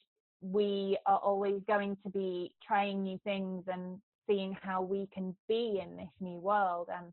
[0.43, 3.99] we are always going to be trying new things and
[4.29, 7.11] seeing how we can be in this new world and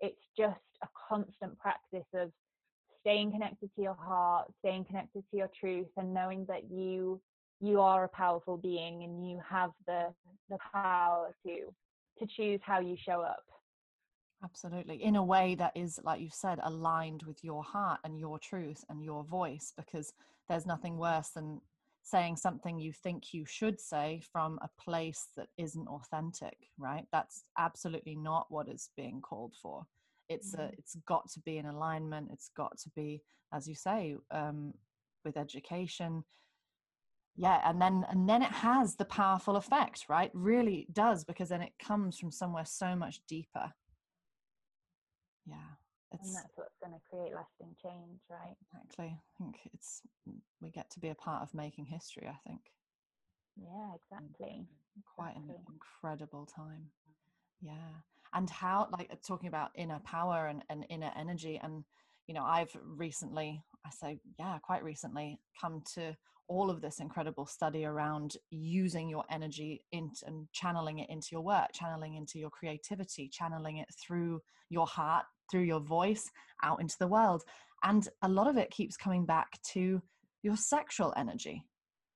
[0.00, 2.30] it's just a constant practice of
[3.00, 7.20] staying connected to your heart staying connected to your truth and knowing that you
[7.60, 10.06] you are a powerful being and you have the
[10.50, 11.72] the power to
[12.18, 13.44] to choose how you show up.
[14.44, 15.02] Absolutely.
[15.02, 18.84] In a way that is like you said aligned with your heart and your truth
[18.88, 20.12] and your voice because
[20.48, 21.60] there's nothing worse than
[22.02, 27.06] saying something you think you should say from a place that isn't authentic right?
[27.10, 29.86] That's absolutely not what is being called for
[30.28, 30.62] it's mm-hmm.
[30.62, 34.74] a it's got to be in alignment it's got to be as you say um,
[35.24, 36.24] with education.
[37.36, 40.30] Yeah and then and then it has the powerful effect right?
[40.32, 43.72] Really does because then it comes from somewhere so much deeper.
[45.46, 45.76] Yeah
[46.12, 48.56] it's, and that's what's going to create lasting change right?
[48.62, 49.18] Exactly.
[49.18, 50.00] I think it's
[50.62, 52.60] we get to be a part of making history i think.
[53.56, 54.66] Yeah exactly.
[55.14, 55.54] Quite exactly.
[55.56, 56.86] an incredible time.
[57.60, 58.00] Yeah
[58.34, 61.84] and how like talking about inner power and, and inner energy and
[62.26, 66.16] you know i've recently i say yeah quite recently come to
[66.48, 71.40] all of this incredible study around using your energy into, and channeling it into your
[71.40, 76.30] work, channeling into your creativity, channeling it through your heart, through your voice
[76.62, 77.42] out into the world.
[77.82, 80.00] And a lot of it keeps coming back to
[80.42, 81.64] your sexual energy,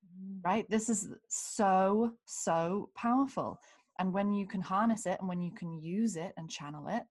[0.07, 0.39] mm.
[0.45, 0.67] right?
[0.69, 3.61] This is so, so powerful.
[4.01, 7.03] And when you can harness it and when you can use it and channel it,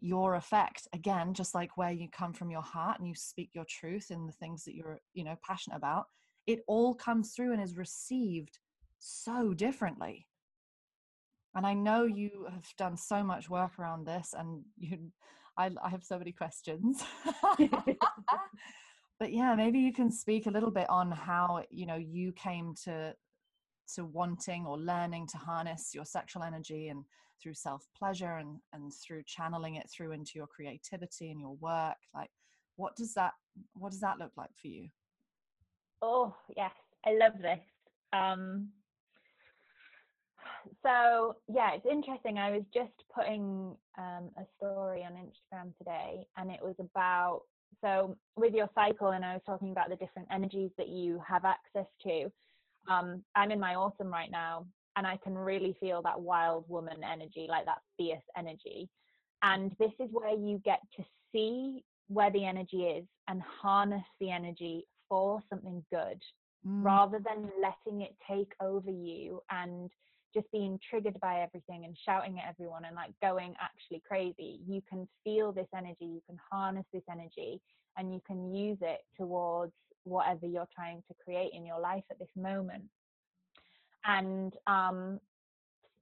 [0.00, 3.66] your effect again just like where you come from your heart and you speak your
[3.68, 6.06] truth in the things that you're you know passionate about
[6.46, 8.58] it all comes through and is received
[8.98, 10.26] so differently.
[11.54, 14.98] And i know you have done so much work around this and you
[15.58, 17.02] i, I have so many questions.
[19.18, 22.74] But yeah maybe you can speak a little bit on how you know you came
[22.84, 23.14] to
[23.94, 27.04] to wanting or learning to harness your sexual energy and
[27.42, 31.96] through self pleasure and and through channeling it through into your creativity and your work
[32.14, 32.30] like
[32.76, 33.32] what does that
[33.74, 34.88] what does that look like for you
[36.02, 36.72] Oh, yes,
[37.06, 37.60] I love this.
[38.12, 38.68] Um,
[40.82, 42.38] so yeah, it's interesting.
[42.38, 47.42] I was just putting um, a story on Instagram today, and it was about
[47.82, 51.44] so with your cycle, and I was talking about the different energies that you have
[51.44, 52.30] access to.
[52.88, 54.66] Um, I'm in my autumn right now,
[54.96, 58.88] and I can really feel that wild woman energy, like that fierce energy.
[59.42, 64.30] And this is where you get to see where the energy is and harness the
[64.30, 66.20] energy for something good
[66.66, 66.84] mm.
[66.84, 69.90] rather than letting it take over you and
[70.34, 74.60] just being triggered by everything and shouting at everyone and like going actually crazy.
[74.66, 77.60] You can feel this energy, you can harness this energy,
[78.00, 79.72] and you can use it towards
[80.04, 82.84] whatever you're trying to create in your life at this moment.
[84.06, 85.20] And um,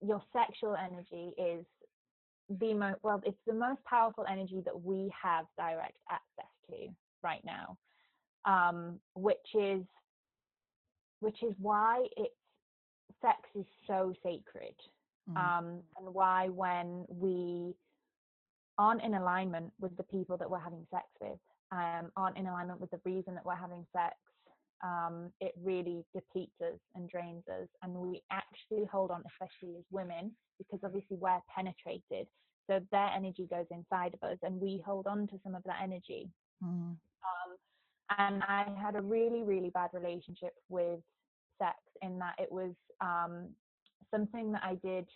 [0.01, 1.67] your sexual energy is
[2.61, 6.89] the most well, it's the most powerful energy that we have direct access to
[7.23, 7.77] right now
[8.45, 9.83] um, which is
[11.21, 12.35] which is why it's
[13.21, 14.75] sex is so sacred
[15.29, 15.37] mm.
[15.37, 17.75] um, and why when we
[18.79, 21.39] aren't in alignment with the people that we're having sex with,
[21.73, 24.15] um, aren't in alignment with the reason that we're having sex,
[24.85, 27.69] um, it really depletes us and drains us.
[27.83, 32.27] And we actually hold on, especially as women, because obviously we're penetrated.
[32.69, 35.81] So their energy goes inside of us, and we hold on to some of that
[35.83, 36.31] energy.
[36.63, 36.97] Mm.
[36.99, 36.99] Um,
[38.19, 41.01] and I had a really, really bad relationship with
[41.61, 43.49] sex in that it was um,
[44.11, 45.07] something that I did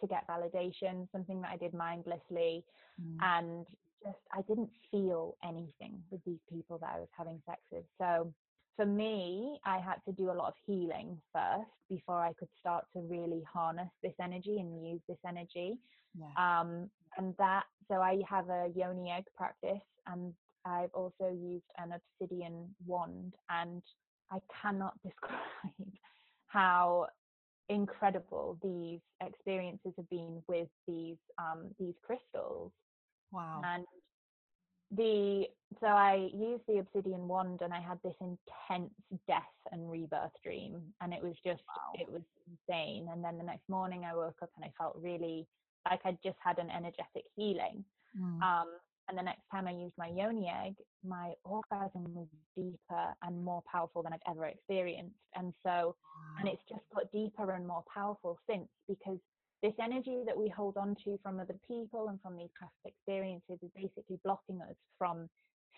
[0.00, 2.64] to get validation, something that I did mindlessly,
[3.00, 3.16] mm.
[3.20, 3.66] and
[4.04, 7.84] just I didn't feel anything with these people that I was having sex with.
[8.00, 8.32] So
[8.76, 12.84] for me, I had to do a lot of healing first before I could start
[12.92, 15.78] to really harness this energy and use this energy.
[16.18, 16.60] Yeah.
[16.60, 20.32] Um, and that, so I have a yoni egg practice, and
[20.64, 23.82] I've also used an obsidian wand, and
[24.30, 25.92] I cannot describe
[26.48, 27.06] how
[27.68, 32.72] incredible these experiences have been with these um, these crystals.
[33.34, 33.62] Wow.
[33.64, 33.84] And
[34.96, 35.46] the
[35.80, 38.92] so I used the obsidian wand and I had this intense
[39.26, 39.42] death
[39.72, 41.92] and rebirth dream and it was just wow.
[41.94, 43.08] it was insane.
[43.12, 45.46] And then the next morning I woke up and I felt really
[45.84, 47.84] like I'd just had an energetic healing.
[48.18, 48.40] Mm.
[48.42, 48.68] Um,
[49.08, 53.62] and the next time I used my yoni egg, my orgasm was deeper and more
[53.70, 55.16] powerful than I've ever experienced.
[55.34, 55.94] And so,
[56.38, 59.18] and it's just got deeper and more powerful since because
[59.64, 63.58] this energy that we hold on to from other people and from these past experiences
[63.62, 65.26] is basically blocking us from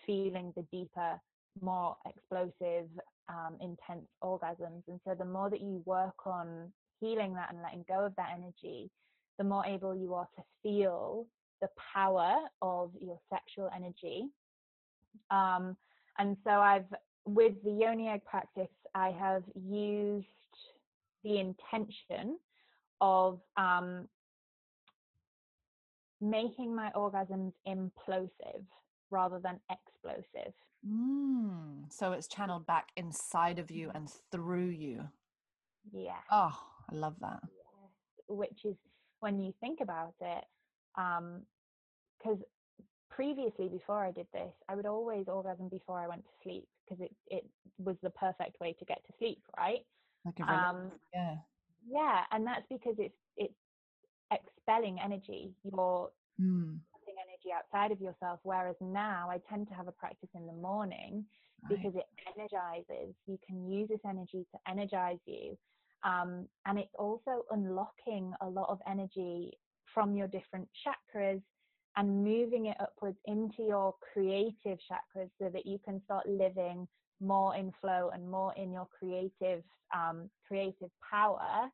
[0.05, 1.17] feeling the deeper,
[1.61, 2.89] more explosive,
[3.29, 4.83] um, intense orgasms.
[4.89, 8.31] And so, the more that you work on healing that and letting go of that
[8.37, 8.91] energy,
[9.37, 11.25] the more able you are to feel
[11.61, 14.25] the power of your sexual energy.
[15.31, 15.77] Um,
[16.19, 16.93] and so I've,
[17.25, 20.27] with the yoni egg practice, I have used
[21.23, 22.37] the intention
[23.01, 24.07] of um,
[26.21, 28.63] making my orgasms implosive
[29.09, 30.53] rather than explosive.
[30.87, 35.07] Mm, so it's channeled back inside of you and through you.
[35.91, 36.19] Yeah.
[36.31, 36.57] Oh,
[36.91, 37.39] I love that.
[37.43, 37.91] Yes.
[38.27, 38.75] Which is
[39.19, 40.43] when you think about it,
[40.95, 42.43] because um,
[43.09, 47.03] previously before I did this, I would always orgasm before I went to sleep because
[47.03, 47.45] it it
[47.77, 49.85] was the perfect way to get to sleep, right?
[50.25, 51.35] Like a um, yeah,
[51.89, 53.53] yeah, and that's because it's it's
[54.31, 55.53] expelling energy.
[55.63, 56.77] You're mm.
[57.17, 58.39] energy outside of yourself.
[58.43, 61.25] Whereas now, I tend to have a practice in the morning
[61.63, 61.77] right.
[61.77, 63.15] because it energizes.
[63.25, 65.57] You can use this energy to energize you.
[66.03, 69.57] Um, and it's also unlocking a lot of energy
[69.93, 71.41] from your different chakras
[71.95, 76.87] and moving it upwards into your creative chakras so that you can start living
[77.21, 79.63] more in flow and more in your creative
[79.95, 81.69] um, creative power.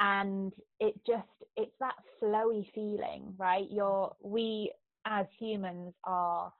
[0.00, 3.66] And it just it's that flowy feeling right?
[3.70, 4.72] You're we
[5.06, 6.52] as humans are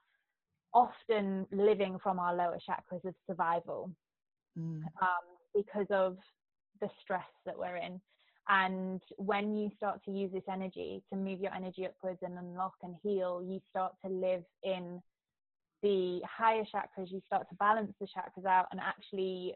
[0.73, 3.91] often living from our lower chakras of survival
[4.57, 4.81] mm.
[5.01, 6.17] um, because of
[6.81, 8.01] the stress that we're in.
[8.49, 12.73] And when you start to use this energy to move your energy upwards and unlock
[12.83, 15.01] and heal, you start to live in
[15.83, 19.53] the higher chakras, you start to balance the chakras out and actually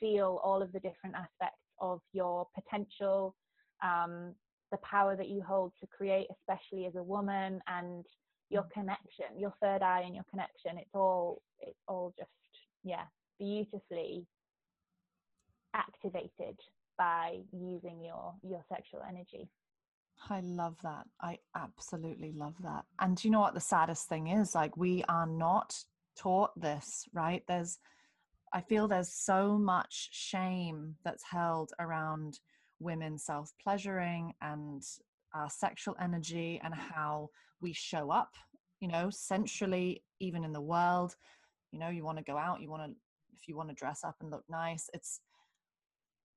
[0.00, 3.34] feel all of the different aspects of your potential,
[3.82, 4.32] um,
[4.70, 8.06] the power that you hold to create, especially as a woman, and
[8.48, 8.70] your mm.
[8.70, 10.78] connection, your third eye and your connection.
[10.78, 12.30] It's all, it's all just,
[12.84, 13.04] yeah,
[13.38, 14.26] beautifully
[15.74, 16.56] activated
[16.96, 19.48] by using your your sexual energy
[20.30, 21.06] I love that.
[21.20, 22.84] I absolutely love that.
[23.00, 24.54] And you know what the saddest thing is?
[24.54, 25.76] Like we are not
[26.16, 27.42] taught this, right?
[27.46, 27.78] There's
[28.52, 32.38] I feel there's so much shame that's held around
[32.78, 34.80] women self-pleasuring and
[35.34, 38.30] our sexual energy and how we show up,
[38.78, 41.16] you know, centrally even in the world.
[41.72, 42.96] You know, you want to go out, you want to
[43.36, 45.20] if you want to dress up and look nice, it's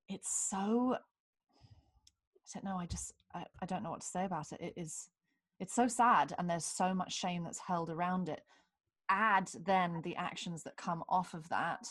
[0.10, 0.98] it's so
[2.54, 4.62] don't know, I just I, I don't know what to say about it.
[4.62, 5.10] It is
[5.60, 8.42] it's so sad and there's so much shame that's held around it.
[9.10, 11.88] Add then the actions that come off of that,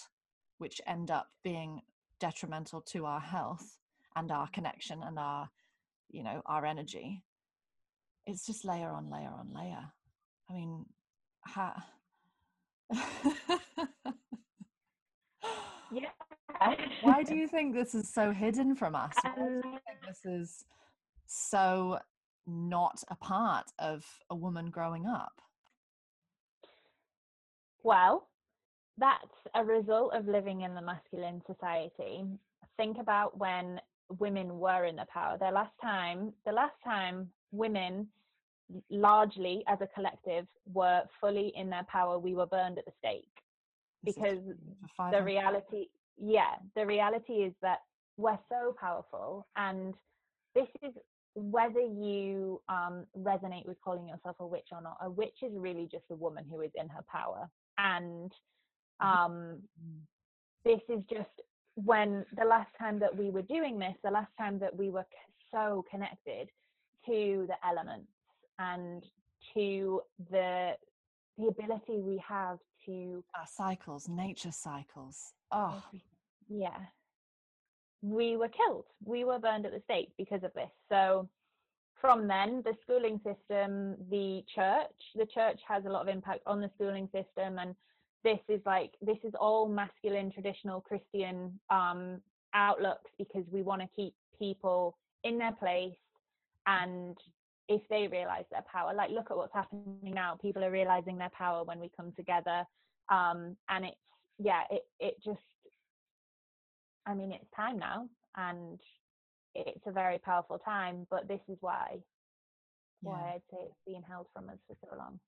[0.58, 1.80] which end up being
[2.20, 3.78] detrimental to our health
[4.14, 5.50] and our connection and our,
[6.10, 7.22] you know, our energy.
[8.26, 9.92] It's just layer on layer on layer.
[10.48, 10.86] I mean,
[11.44, 11.86] ha-
[15.90, 16.10] yeah
[17.02, 19.12] why do you think this is so hidden from us?
[19.22, 20.64] Why do you think this is
[21.26, 21.98] so
[22.46, 25.40] not a part of a woman growing up?
[27.82, 28.28] Well,
[28.98, 29.20] that's
[29.54, 32.24] a result of living in the masculine society.
[32.76, 33.80] Think about when
[34.18, 35.36] women were in the power.
[35.38, 38.08] The last time, the last time women
[38.90, 43.28] largely as a collective were fully in their power we were burned at the stake
[44.04, 44.38] because
[45.12, 45.86] the reality
[46.18, 47.78] yeah the reality is that
[48.16, 49.94] we're so powerful and
[50.54, 50.92] this is
[51.34, 55.86] whether you um, resonate with calling yourself a witch or not a witch is really
[55.90, 57.48] just a woman who is in her power
[57.78, 58.32] and
[59.02, 59.06] mm-hmm.
[59.06, 60.00] um, mm.
[60.64, 61.28] this is just
[61.74, 65.04] when the last time that we were doing this the last time that we were
[65.52, 66.48] so connected
[67.04, 68.08] to the elements
[68.58, 69.04] and
[69.54, 70.00] to
[70.30, 70.72] the
[71.38, 75.82] the ability we have to our cycles nature cycles oh.
[76.48, 76.78] Yeah.
[78.02, 78.84] We were killed.
[79.04, 80.70] We were burned at the stake because of this.
[80.88, 81.28] So
[82.00, 86.60] from then the schooling system the church the church has a lot of impact on
[86.60, 87.74] the schooling system and
[88.22, 92.20] this is like this is all masculine traditional christian um
[92.54, 95.96] outlooks because we want to keep people in their place
[96.66, 97.16] and
[97.68, 100.38] if they realize their power like look at what's happening now.
[100.40, 102.64] People are realizing their power when we come together
[103.10, 103.96] um and it's
[104.38, 105.40] yeah it it just
[107.06, 108.80] i mean it's time now and
[109.54, 111.96] it's a very powerful time but this is why
[113.02, 113.10] yeah.
[113.10, 115.18] why i'd say it's being held from us for so long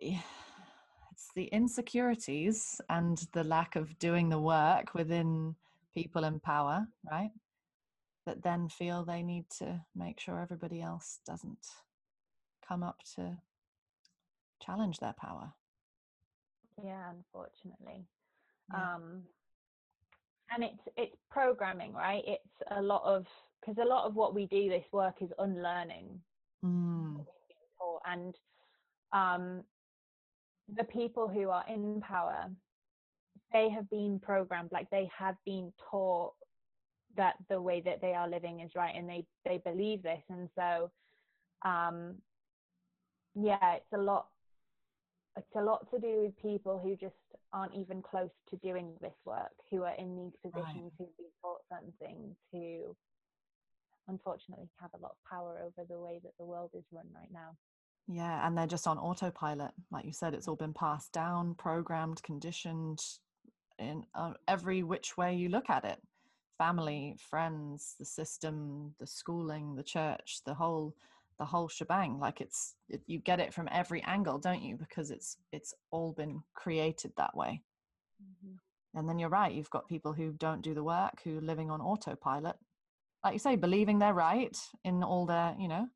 [0.00, 0.20] yeah
[1.12, 5.54] it's the insecurities and the lack of doing the work within
[5.94, 7.30] people in power right
[8.26, 11.66] that then feel they need to make sure everybody else doesn't
[12.66, 13.38] come up to
[14.60, 15.52] challenge their power.
[16.82, 18.06] Yeah, unfortunately.
[18.72, 18.94] Yeah.
[18.94, 19.22] Um,
[20.54, 22.22] and it's it's programming, right?
[22.26, 23.26] It's a lot of
[23.60, 26.20] because a lot of what we do this work is unlearning,
[26.64, 27.24] mm.
[28.04, 28.34] and
[29.12, 29.64] um,
[30.76, 32.48] the people who are in power,
[33.52, 36.34] they have been programmed, like they have been taught
[37.16, 40.48] that the way that they are living is right and they they believe this and
[40.54, 40.90] so
[41.64, 42.14] um
[43.34, 44.26] yeah it's a lot
[45.36, 47.14] it's a lot to do with people who just
[47.52, 50.92] aren't even close to doing this work who are in these positions right.
[50.98, 52.96] who've been taught certain things who
[54.08, 57.30] unfortunately have a lot of power over the way that the world is run right
[57.32, 57.56] now.
[58.08, 59.72] Yeah and they're just on autopilot.
[59.90, 63.00] Like you said it's all been passed down programmed conditioned
[63.78, 66.00] in uh, every which way you look at it.
[66.56, 70.94] Family, friends, the system, the schooling, the church, the whole
[71.38, 74.76] the whole shebang like it's it, you get it from every angle don't you?
[74.76, 77.62] Because it's it's all been created that way.
[78.22, 78.98] Mm-hmm.
[78.98, 81.70] and then you're right you've got people who don't do the work who are living
[81.70, 82.56] on autopilot.
[83.22, 85.88] Like you say believing they're right in all their you know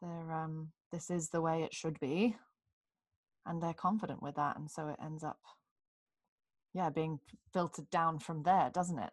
[0.00, 2.36] their um this is the way it should be
[3.46, 5.40] and they're confident with that and so it ends up
[6.74, 7.18] yeah being
[7.52, 9.12] filtered down from there doesn't it?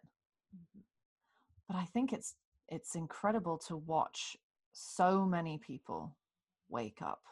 [1.66, 2.34] But I think it's
[2.68, 4.36] it's incredible to watch
[4.80, 6.16] so many people
[6.68, 7.22] wake up.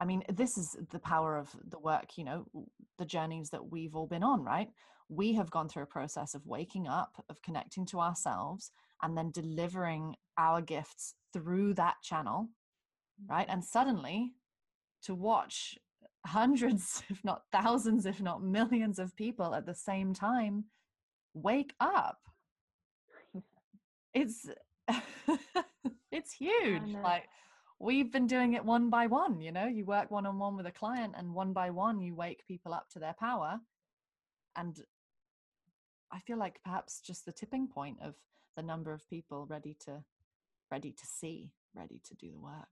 [0.00, 2.46] I mean, this is the power of the work, you know,
[2.98, 4.68] the journeys that we've all been on, right?
[5.08, 8.70] We have gone through a process of waking up, of connecting to ourselves,
[9.02, 12.48] and then delivering our gifts through that channel,
[13.22, 13.30] mm.
[13.30, 13.46] right?
[13.48, 14.32] And suddenly
[15.04, 15.78] to watch
[16.26, 20.64] hundreds, if not thousands, if not millions of people at the same time
[21.34, 22.18] wake up
[24.14, 24.48] it's
[26.16, 27.24] it's huge like
[27.78, 29.66] we've been doing it one by one you know?
[29.66, 32.72] You work one on one with a client and one by one you wake people
[32.72, 33.60] up to their power
[34.56, 34.80] and
[36.10, 38.14] i feel like perhaps just the tipping point of
[38.56, 40.02] the number of people ready to
[40.70, 42.68] ready to see ready to do the work.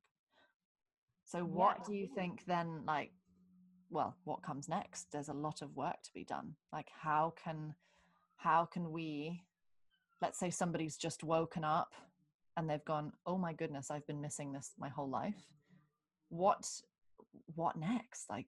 [1.24, 1.84] So what yeah.
[1.86, 3.12] do you think then like
[3.90, 5.12] well what comes next?
[5.12, 6.56] There's a lot of work to be done.
[6.72, 7.74] Like how can
[8.36, 9.42] how can we
[10.20, 11.92] let's say somebody's just woken up
[12.56, 15.46] and they've gone oh my goodness i've been missing this my whole life.
[16.28, 16.64] What
[17.54, 18.28] what next?
[18.30, 18.46] Like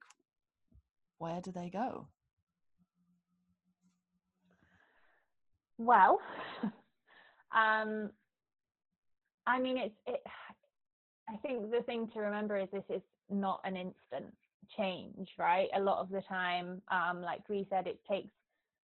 [1.17, 2.07] where do they go?
[5.77, 6.19] Well
[7.55, 8.09] um
[9.45, 10.21] i mean it's it
[11.29, 14.35] i think the thing to remember is this is not an instant
[14.77, 15.69] change right?
[15.75, 18.31] A lot of the time um like we said it takes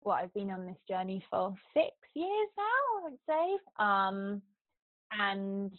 [0.02, 3.58] what I've been on this journey for six years now, I'd say.
[3.78, 4.42] Um,
[5.12, 5.72] and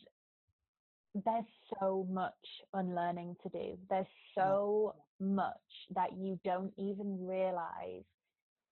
[1.14, 1.46] there's
[1.80, 2.34] so much
[2.74, 3.78] unlearning to do.
[3.90, 4.06] There's
[4.38, 5.54] so much
[5.96, 8.04] that you don't even realize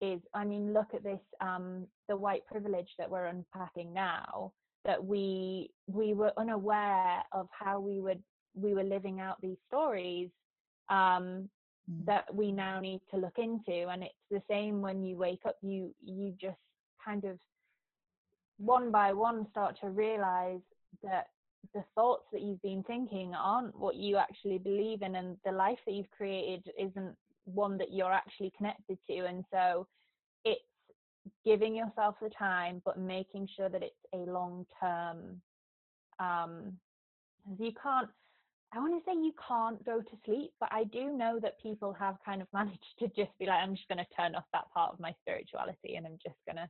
[0.01, 4.53] is I mean, look at this um the white privilege that we're unpacking now,
[4.85, 8.23] that we we were unaware of how we would
[8.55, 10.29] we were living out these stories
[10.89, 11.49] um
[11.89, 12.05] Mm.
[12.05, 15.57] that we now need to look into and it's the same when you wake up
[15.61, 16.59] you you just
[17.03, 17.39] kind of
[18.59, 20.61] one by one start to realize
[21.03, 21.27] that
[21.73, 25.79] the thoughts that you've been thinking aren't what you actually believe in and the life
[25.85, 29.25] that you've created isn't one that you're actually connected to.
[29.25, 29.87] And so
[30.45, 30.61] it's
[31.45, 35.41] giving yourself the time but making sure that it's a long term
[36.19, 36.73] um
[37.59, 38.09] you can't
[38.71, 41.91] I want to say you can't go to sleep, but I do know that people
[41.93, 44.71] have kind of managed to just be like, I'm just going to turn off that
[44.73, 46.69] part of my spirituality and I'm just going to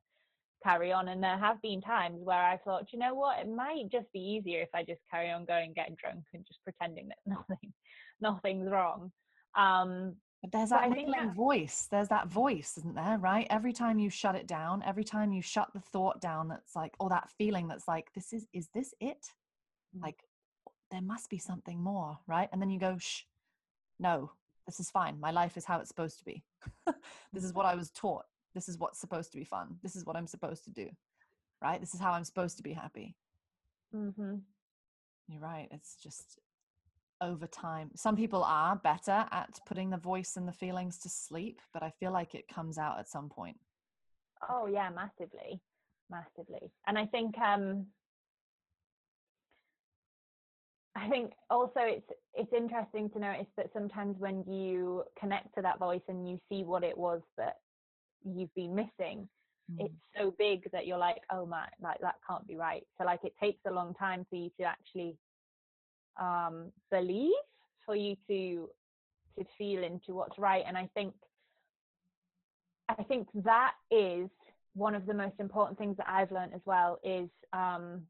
[0.64, 1.08] carry on.
[1.08, 4.20] And there have been times where I thought, you know what, it might just be
[4.20, 7.74] easier if I just carry on going, getting drunk and just pretending that nothing,
[8.22, 9.12] nothing's wrong.
[9.58, 11.88] Um, but there's that niggling that, voice.
[11.92, 13.18] There's that voice, isn't there?
[13.20, 13.46] Right.
[13.50, 16.94] Every time you shut it down, every time you shut the thought down, that's like,
[17.00, 19.28] or that feeling that's like, this is, is this it?
[19.98, 20.04] Mm.
[20.04, 20.24] Like,
[20.92, 22.48] there must be something more, right?
[22.54, 23.24] And then you go, shh,
[24.00, 24.32] no,
[24.66, 25.20] this is fine.
[25.20, 26.44] My life is how it's supposed to be.
[27.34, 28.26] this is what I was taught.
[28.56, 29.78] This is what's supposed to be fun.
[29.84, 30.90] This is what I'm supposed to do,
[31.62, 31.80] right?
[31.80, 33.16] This is how I'm supposed to be happy.
[33.96, 34.36] Mm-hmm.
[35.28, 35.68] You're right.
[35.72, 36.40] It's just
[37.22, 37.92] over time.
[37.96, 41.92] Some people are better at putting the voice and the feelings to sleep, but I
[42.00, 43.58] feel like it comes out at some point.
[44.50, 45.62] Oh yeah, massively,
[46.10, 46.72] massively.
[46.88, 47.88] And I think um
[50.96, 55.80] I think also it's it's interesting to notice that sometimes when you connect to that
[55.80, 57.58] voice and you see what it was that
[58.24, 59.28] you've been missing,
[59.72, 59.78] mm.
[59.80, 62.86] it's so big that you're like, oh my, like that can't be right.
[62.98, 65.18] So like it takes a long time for you to actually
[66.20, 67.34] um, believe,
[67.86, 68.70] for you to
[69.38, 70.64] to feel into what's right.
[70.68, 71.14] And I think
[72.90, 74.30] I think that is
[74.74, 78.02] one of the most important things that I've learned as well is um,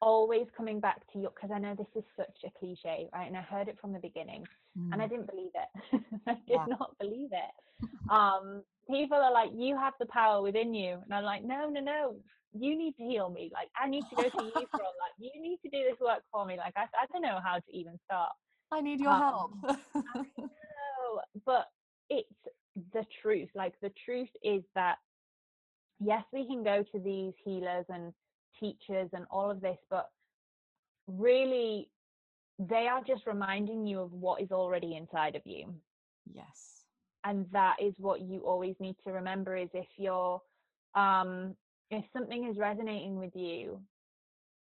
[0.00, 3.26] always coming back to your because I know this is such a cliche, right?
[3.26, 4.44] And I heard it from the beginning
[4.78, 4.92] mm.
[4.92, 5.10] and I mm.
[5.10, 6.00] didn't believe it.
[6.26, 6.66] I did yeah.
[6.66, 7.65] not believe it.
[8.10, 10.98] Um, people are like, you have the power within you.
[11.04, 12.16] And I'm like, no, no, no.
[12.58, 13.50] You need to heal me.
[13.52, 16.22] Like I need to go to you for like you need to do this work
[16.32, 16.56] for me.
[16.56, 18.30] Like I, I don't know how to even start.
[18.72, 19.78] I need your um, help.
[20.38, 21.66] Know, but
[22.08, 22.28] it's
[22.92, 23.48] the truth.
[23.54, 24.96] Like the truth is that
[26.00, 28.12] yes, we can go to these healers and
[28.58, 30.08] teachers and all of this, but
[31.06, 31.90] really
[32.58, 35.74] they are just reminding you of what is already inside of you.
[36.32, 36.75] Yes.
[37.26, 40.40] And that is what you always need to remember is if you're
[40.94, 41.54] um
[41.90, 43.80] if something is resonating with you,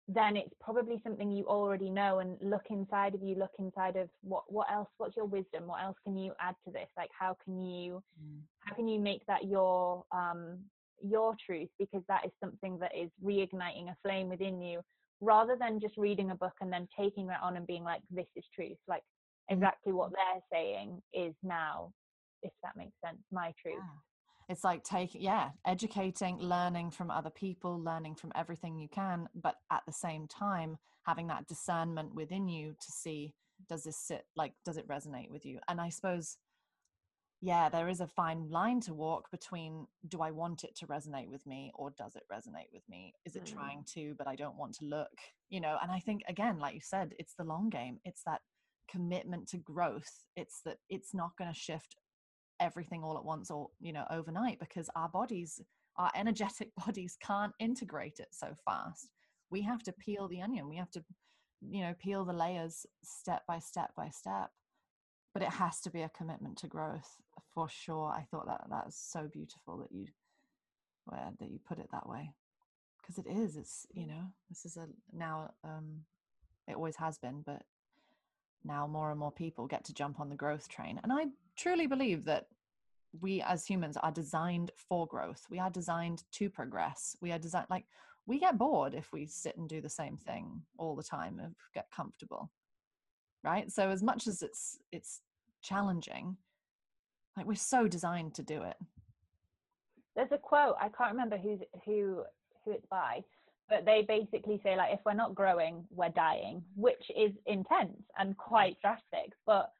[0.07, 4.09] then it's probably something you already know and look inside of you, look inside of
[4.21, 5.67] what what else, what's your wisdom?
[5.67, 6.87] What else can you add to this?
[6.97, 8.39] Like how can you mm.
[8.59, 10.59] how can you make that your um
[11.01, 14.81] your truth because that is something that is reigniting a flame within you
[15.21, 18.25] rather than just reading a book and then taking that on and being like this
[18.35, 19.55] is truth like mm-hmm.
[19.55, 21.91] exactly what they're saying is now
[22.43, 24.49] if that makes sense my truth yeah.
[24.53, 29.55] it's like taking yeah educating learning from other people learning from everything you can but
[29.71, 33.33] at the same time having that discernment within you to see
[33.67, 36.37] does this sit like does it resonate with you and i suppose
[37.41, 41.29] yeah, there is a fine line to walk between do I want it to resonate
[41.29, 43.13] with me or does it resonate with me?
[43.25, 43.53] Is it mm.
[43.53, 45.11] trying to, but I don't want to look,
[45.49, 45.77] you know?
[45.81, 47.99] And I think, again, like you said, it's the long game.
[48.03, 48.41] It's that
[48.91, 50.25] commitment to growth.
[50.35, 51.95] It's that it's not going to shift
[52.59, 55.61] everything all at once or, you know, overnight because our bodies,
[55.97, 59.09] our energetic bodies can't integrate it so fast.
[59.49, 60.69] We have to peel the onion.
[60.69, 61.03] We have to,
[61.61, 64.51] you know, peel the layers step by step by step
[65.33, 67.17] but it has to be a commitment to growth
[67.53, 68.11] for sure.
[68.11, 70.07] I thought that that's so beautiful that you
[71.05, 72.33] where that you put it that way
[73.01, 73.55] because it is.
[73.55, 76.01] It's you know this is a now um,
[76.67, 77.63] it always has been, but
[78.63, 81.87] now more and more people get to jump on the growth train, and I truly
[81.87, 82.47] believe that
[83.19, 85.45] we as humans are designed for growth.
[85.49, 87.15] We are designed to progress.
[87.21, 87.85] We are designed like
[88.29, 91.55] we get bored if we sit and do the same thing all the time and
[91.73, 92.51] get comfortable
[93.43, 95.21] right so as much as it's it's
[95.63, 96.37] challenging
[97.35, 98.75] like we're so designed to do it
[100.15, 102.23] there's a quote i can't remember who's who
[102.63, 103.23] who it's by
[103.69, 108.35] but they basically say like if we're not growing we're dying which is intense and
[108.37, 109.71] quite drastic but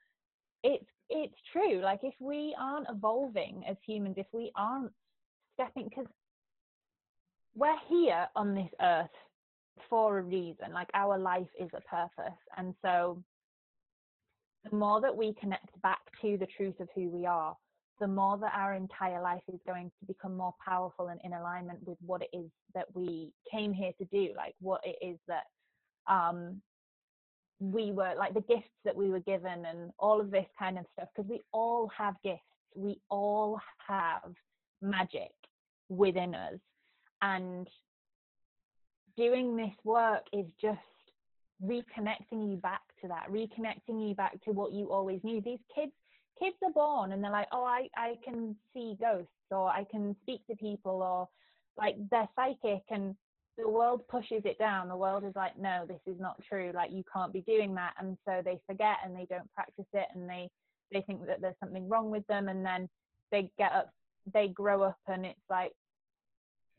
[0.64, 1.82] it's it's true.
[1.82, 4.92] Like if we aren't evolving as humans if we aren't
[5.56, 6.06] stepping because
[7.56, 9.10] we're here on this earth
[9.90, 10.72] for a reason.
[10.74, 12.40] Like our life is a purpose.
[12.58, 13.22] And so
[14.70, 17.56] the more that we connect back to the truth of who we are,
[18.00, 21.80] the more that our entire life is going to become more powerful and in alignment
[21.86, 25.44] with what it is that we came here to do, like what it is that
[26.12, 26.62] um,
[27.60, 30.86] we were, like the gifts that we were given, and all of this kind of
[30.94, 31.10] stuff.
[31.16, 32.42] Because we all have gifts,
[32.76, 34.32] we all have
[34.82, 35.32] magic
[35.90, 36.60] within us.
[37.22, 37.68] And
[39.18, 40.80] doing this work is just
[41.64, 45.42] reconnecting you back to that, reconnecting you back to what you always knew.
[45.42, 45.92] These kids,
[46.40, 50.16] kids are born and they're like, oh, I, I can see ghosts or I can
[50.22, 51.28] speak to people or
[51.78, 53.16] like they're psychic and
[53.58, 54.88] the world pushes it down.
[54.88, 56.72] The world is like, no, this is not true.
[56.74, 57.94] Like you can't be doing that.
[58.00, 60.50] And so they forget and they don't practice it and they,
[60.92, 62.48] they think that there's something wrong with them.
[62.48, 62.90] And then
[63.32, 63.90] they get up,
[64.34, 65.74] they grow up and it's like,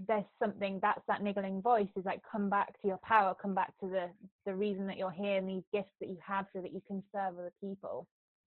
[0.09, 3.79] there's something that's that niggling voice is like come back to your power come back
[3.81, 4.07] to the
[4.47, 7.03] the reason that you're here and these gifts that you have so that you can
[7.13, 8.07] serve other people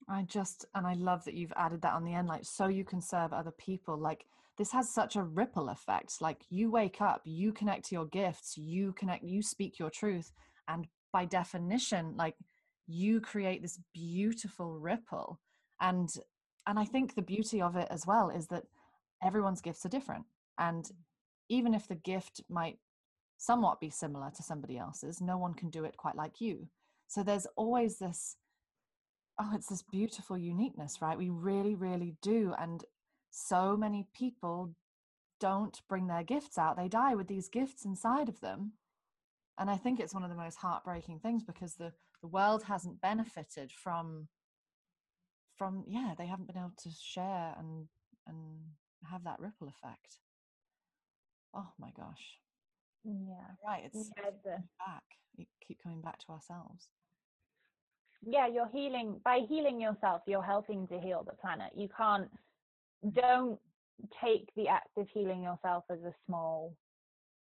[0.10, 2.84] i just and i love that you've added that on the end like so you
[2.84, 4.26] can serve other people like
[4.58, 8.58] this has such a ripple effect like you wake up you connect to your gifts
[8.58, 10.32] you connect you speak your truth
[10.68, 12.36] and by definition like
[12.88, 15.40] you create this beautiful ripple
[15.82, 16.16] and
[16.68, 18.64] and i think the beauty of it as well is that
[19.24, 20.26] everyone's gifts are different
[20.60, 20.92] and
[21.50, 22.78] even if the gift might
[23.38, 26.68] somewhat be similar to somebody else's, no one can do it quite like you.
[27.08, 28.38] So there's always this,
[29.40, 31.18] oh, it's this beautiful uniqueness, right?
[31.18, 32.54] We really, really do.
[32.60, 32.84] And
[33.32, 34.74] so many people
[35.40, 38.74] don't bring their gifts out, they die with these gifts inside of them.
[39.60, 43.02] And I think it's one of the most heartbreaking things because the, the world hasn't
[43.02, 44.28] benefited from
[45.58, 47.88] from yeah they haven't been able to share and
[48.28, 48.38] and
[49.10, 50.18] have that ripple effect
[51.56, 52.40] oh my gosh
[53.04, 55.04] yeah right it's yeah, the, back
[55.66, 56.88] keep coming back to ourselves
[58.26, 62.30] yeah you're healing by healing yourself you're helping to heal the planet you can't
[63.14, 63.60] don't
[64.24, 66.76] take the act of healing yourself as a small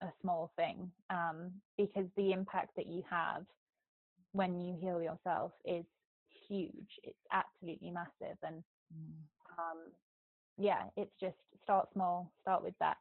[0.02, 3.44] a small thing um, because the impact that you have
[4.32, 5.84] when you heal yourself is
[6.48, 8.62] huge it's absolutely massive and
[8.94, 9.58] mm.
[9.58, 9.78] um,
[10.58, 12.98] yeah it's just start small start with that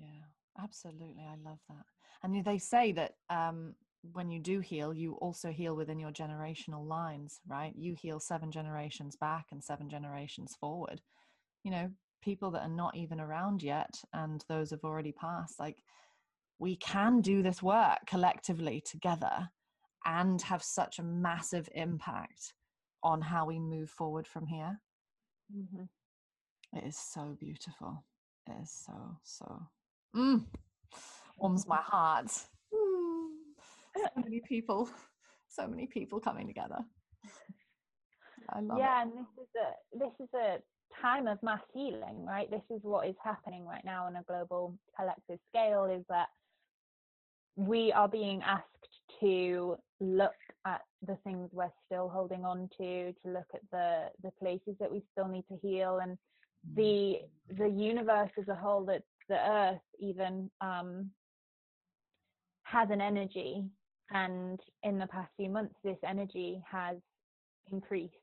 [0.00, 1.26] yeah, absolutely.
[1.26, 1.84] I love that.
[2.22, 6.86] And they say that um, when you do heal, you also heal within your generational
[6.86, 7.72] lines, right?
[7.76, 11.00] You heal seven generations back and seven generations forward.
[11.64, 11.90] You know,
[12.22, 15.82] people that are not even around yet and those have already passed, like
[16.58, 19.50] we can do this work collectively together
[20.04, 22.54] and have such a massive impact
[23.02, 24.80] on how we move forward from here.
[25.54, 25.84] Mm-hmm.
[26.76, 28.04] It is so beautiful.
[28.46, 29.62] It is so, so
[30.16, 30.44] mm,
[31.36, 32.30] warms my heart.
[33.98, 34.88] So many people,
[35.48, 36.78] so many people coming together.
[38.50, 39.02] I love yeah, it.
[39.02, 40.58] and this is a this is a
[41.02, 42.50] time of mass healing, right?
[42.50, 45.84] This is what is happening right now on a global collective scale.
[45.84, 46.28] Is that
[47.56, 48.64] we are being asked
[49.20, 50.32] to look
[50.66, 54.90] at the things we're still holding on to, to look at the the places that
[54.90, 56.76] we still need to heal, and mm.
[56.76, 61.10] the the universe as a whole that the earth even um,
[62.62, 63.64] has an energy
[64.10, 66.96] and in the past few months this energy has
[67.70, 68.14] increased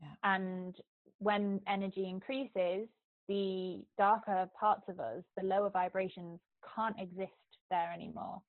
[0.00, 0.08] yeah.
[0.24, 0.76] and
[1.18, 2.88] when energy increases
[3.28, 6.38] the darker parts of us the lower vibrations
[6.74, 7.32] can't exist
[7.70, 8.40] there anymore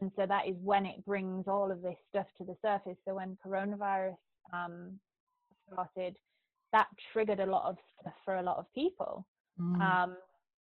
[0.00, 3.14] and so that is when it brings all of this stuff to the surface so
[3.14, 4.16] when coronavirus
[4.52, 4.98] um,
[5.70, 6.16] started
[6.72, 9.26] that triggered a lot of stuff for a lot of people
[9.60, 9.80] mm.
[9.80, 10.16] um,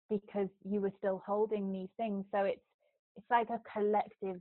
[0.09, 2.61] because you were still holding these things so it's
[3.15, 4.39] it's like a collective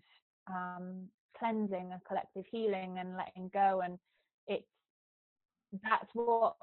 [0.49, 3.99] um, cleansing a collective healing and letting go and
[4.47, 4.65] it's
[5.83, 6.57] that's what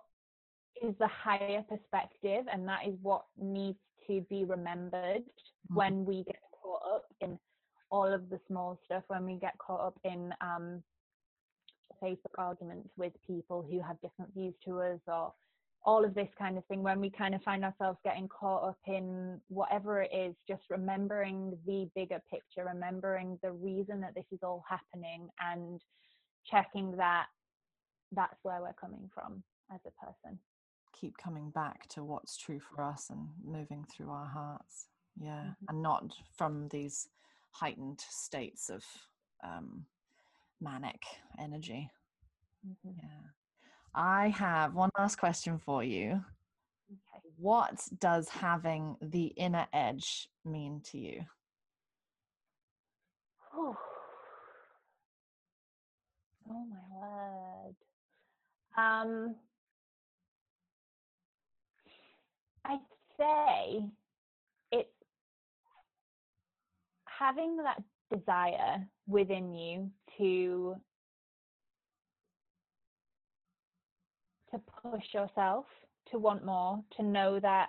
[0.83, 3.77] is the higher perspective and that is what needs
[4.07, 5.75] to be remembered mm-hmm.
[5.75, 7.38] when we get caught up in
[7.91, 10.81] all of the small stuff when we get caught up in um,
[12.03, 15.31] facebook arguments with people who have different views to us or
[15.86, 18.79] all of this kind of thing when we kind of find ourselves getting caught up
[18.88, 24.39] in whatever it is just remembering the bigger picture remembering the reason that this is
[24.41, 25.81] all happening and
[26.43, 27.27] checking that
[28.11, 30.39] that's where we're coming from as a person
[30.99, 34.88] keep coming back to what's true for us and moving through our hearts
[35.19, 35.65] yeah mm-hmm.
[35.69, 37.07] and not from these
[37.51, 38.83] heightened states of
[39.43, 39.86] um,
[40.59, 41.03] manic
[41.39, 41.89] energy
[42.67, 42.97] mm-hmm.
[42.97, 43.44] yeah
[43.95, 46.21] I have one last question for you.
[46.91, 47.23] Okay.
[47.37, 51.23] What does having the inner edge mean to you?
[53.55, 53.77] Oh,
[56.49, 57.75] oh my word.
[58.77, 59.35] Um,
[62.65, 62.79] I'd
[63.17, 63.85] say
[64.73, 64.89] it's
[67.05, 67.81] having that
[68.11, 70.75] desire within you to
[74.55, 75.65] to push yourself
[76.11, 77.67] to want more, to know that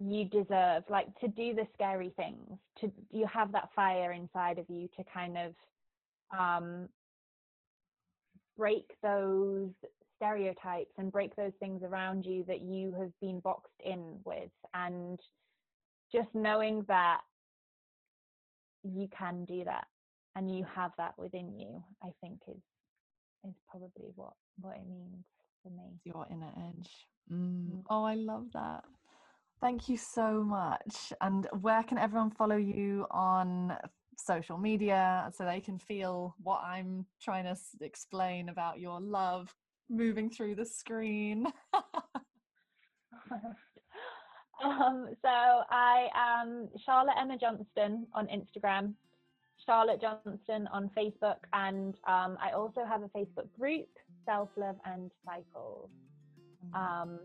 [0.00, 4.64] you deserve like to do the scary things to you have that fire inside of
[4.70, 5.52] you to kind of
[6.36, 6.88] um
[8.56, 9.68] break those
[10.16, 15.20] stereotypes and break those things around you that you have been boxed in with and
[16.10, 17.20] just knowing that
[18.82, 19.86] you can do that
[20.34, 22.56] and you have that within you i think is
[23.48, 25.24] is probably what what it means
[25.62, 26.00] for me.
[26.04, 26.90] Your inner edge.
[27.32, 27.70] Mm.
[27.70, 27.82] Mm.
[27.90, 28.84] oh i love that.
[29.60, 31.12] Thank you so much.
[31.20, 33.76] And where can everyone follow you on
[34.16, 39.54] social media so they can feel what i'm trying to explain about your love
[39.88, 41.46] moving through the screen?
[44.62, 45.30] Um, so
[45.70, 48.92] i am charlotte emma johnston on instagram
[49.66, 53.88] Charlotte Johnston on Facebook, and um, I also have a Facebook group,
[54.24, 55.90] Self Love and Cycles.
[56.74, 56.78] Mm.
[56.78, 57.18] Um,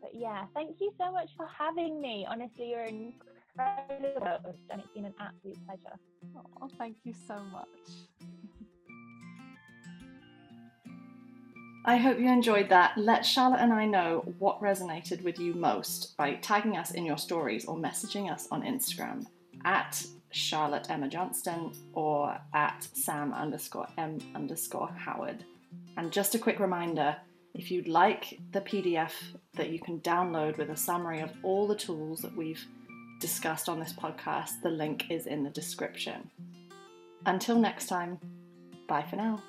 [0.00, 2.26] but yeah, thank you so much for having me.
[2.28, 5.98] Honestly, you're incredible host, and it's been an absolute pleasure.
[6.62, 7.68] Oh, thank you so much.
[11.84, 12.96] I hope you enjoyed that.
[12.98, 17.16] Let Charlotte and I know what resonated with you most by tagging us in your
[17.16, 19.26] stories or messaging us on Instagram
[19.64, 25.44] at Charlotte Emma Johnston or at Sam underscore M underscore Howard.
[25.96, 27.16] And just a quick reminder
[27.54, 29.12] if you'd like the PDF
[29.54, 32.64] that you can download with a summary of all the tools that we've
[33.20, 36.30] discussed on this podcast, the link is in the description.
[37.26, 38.18] Until next time,
[38.88, 39.42] bye for now.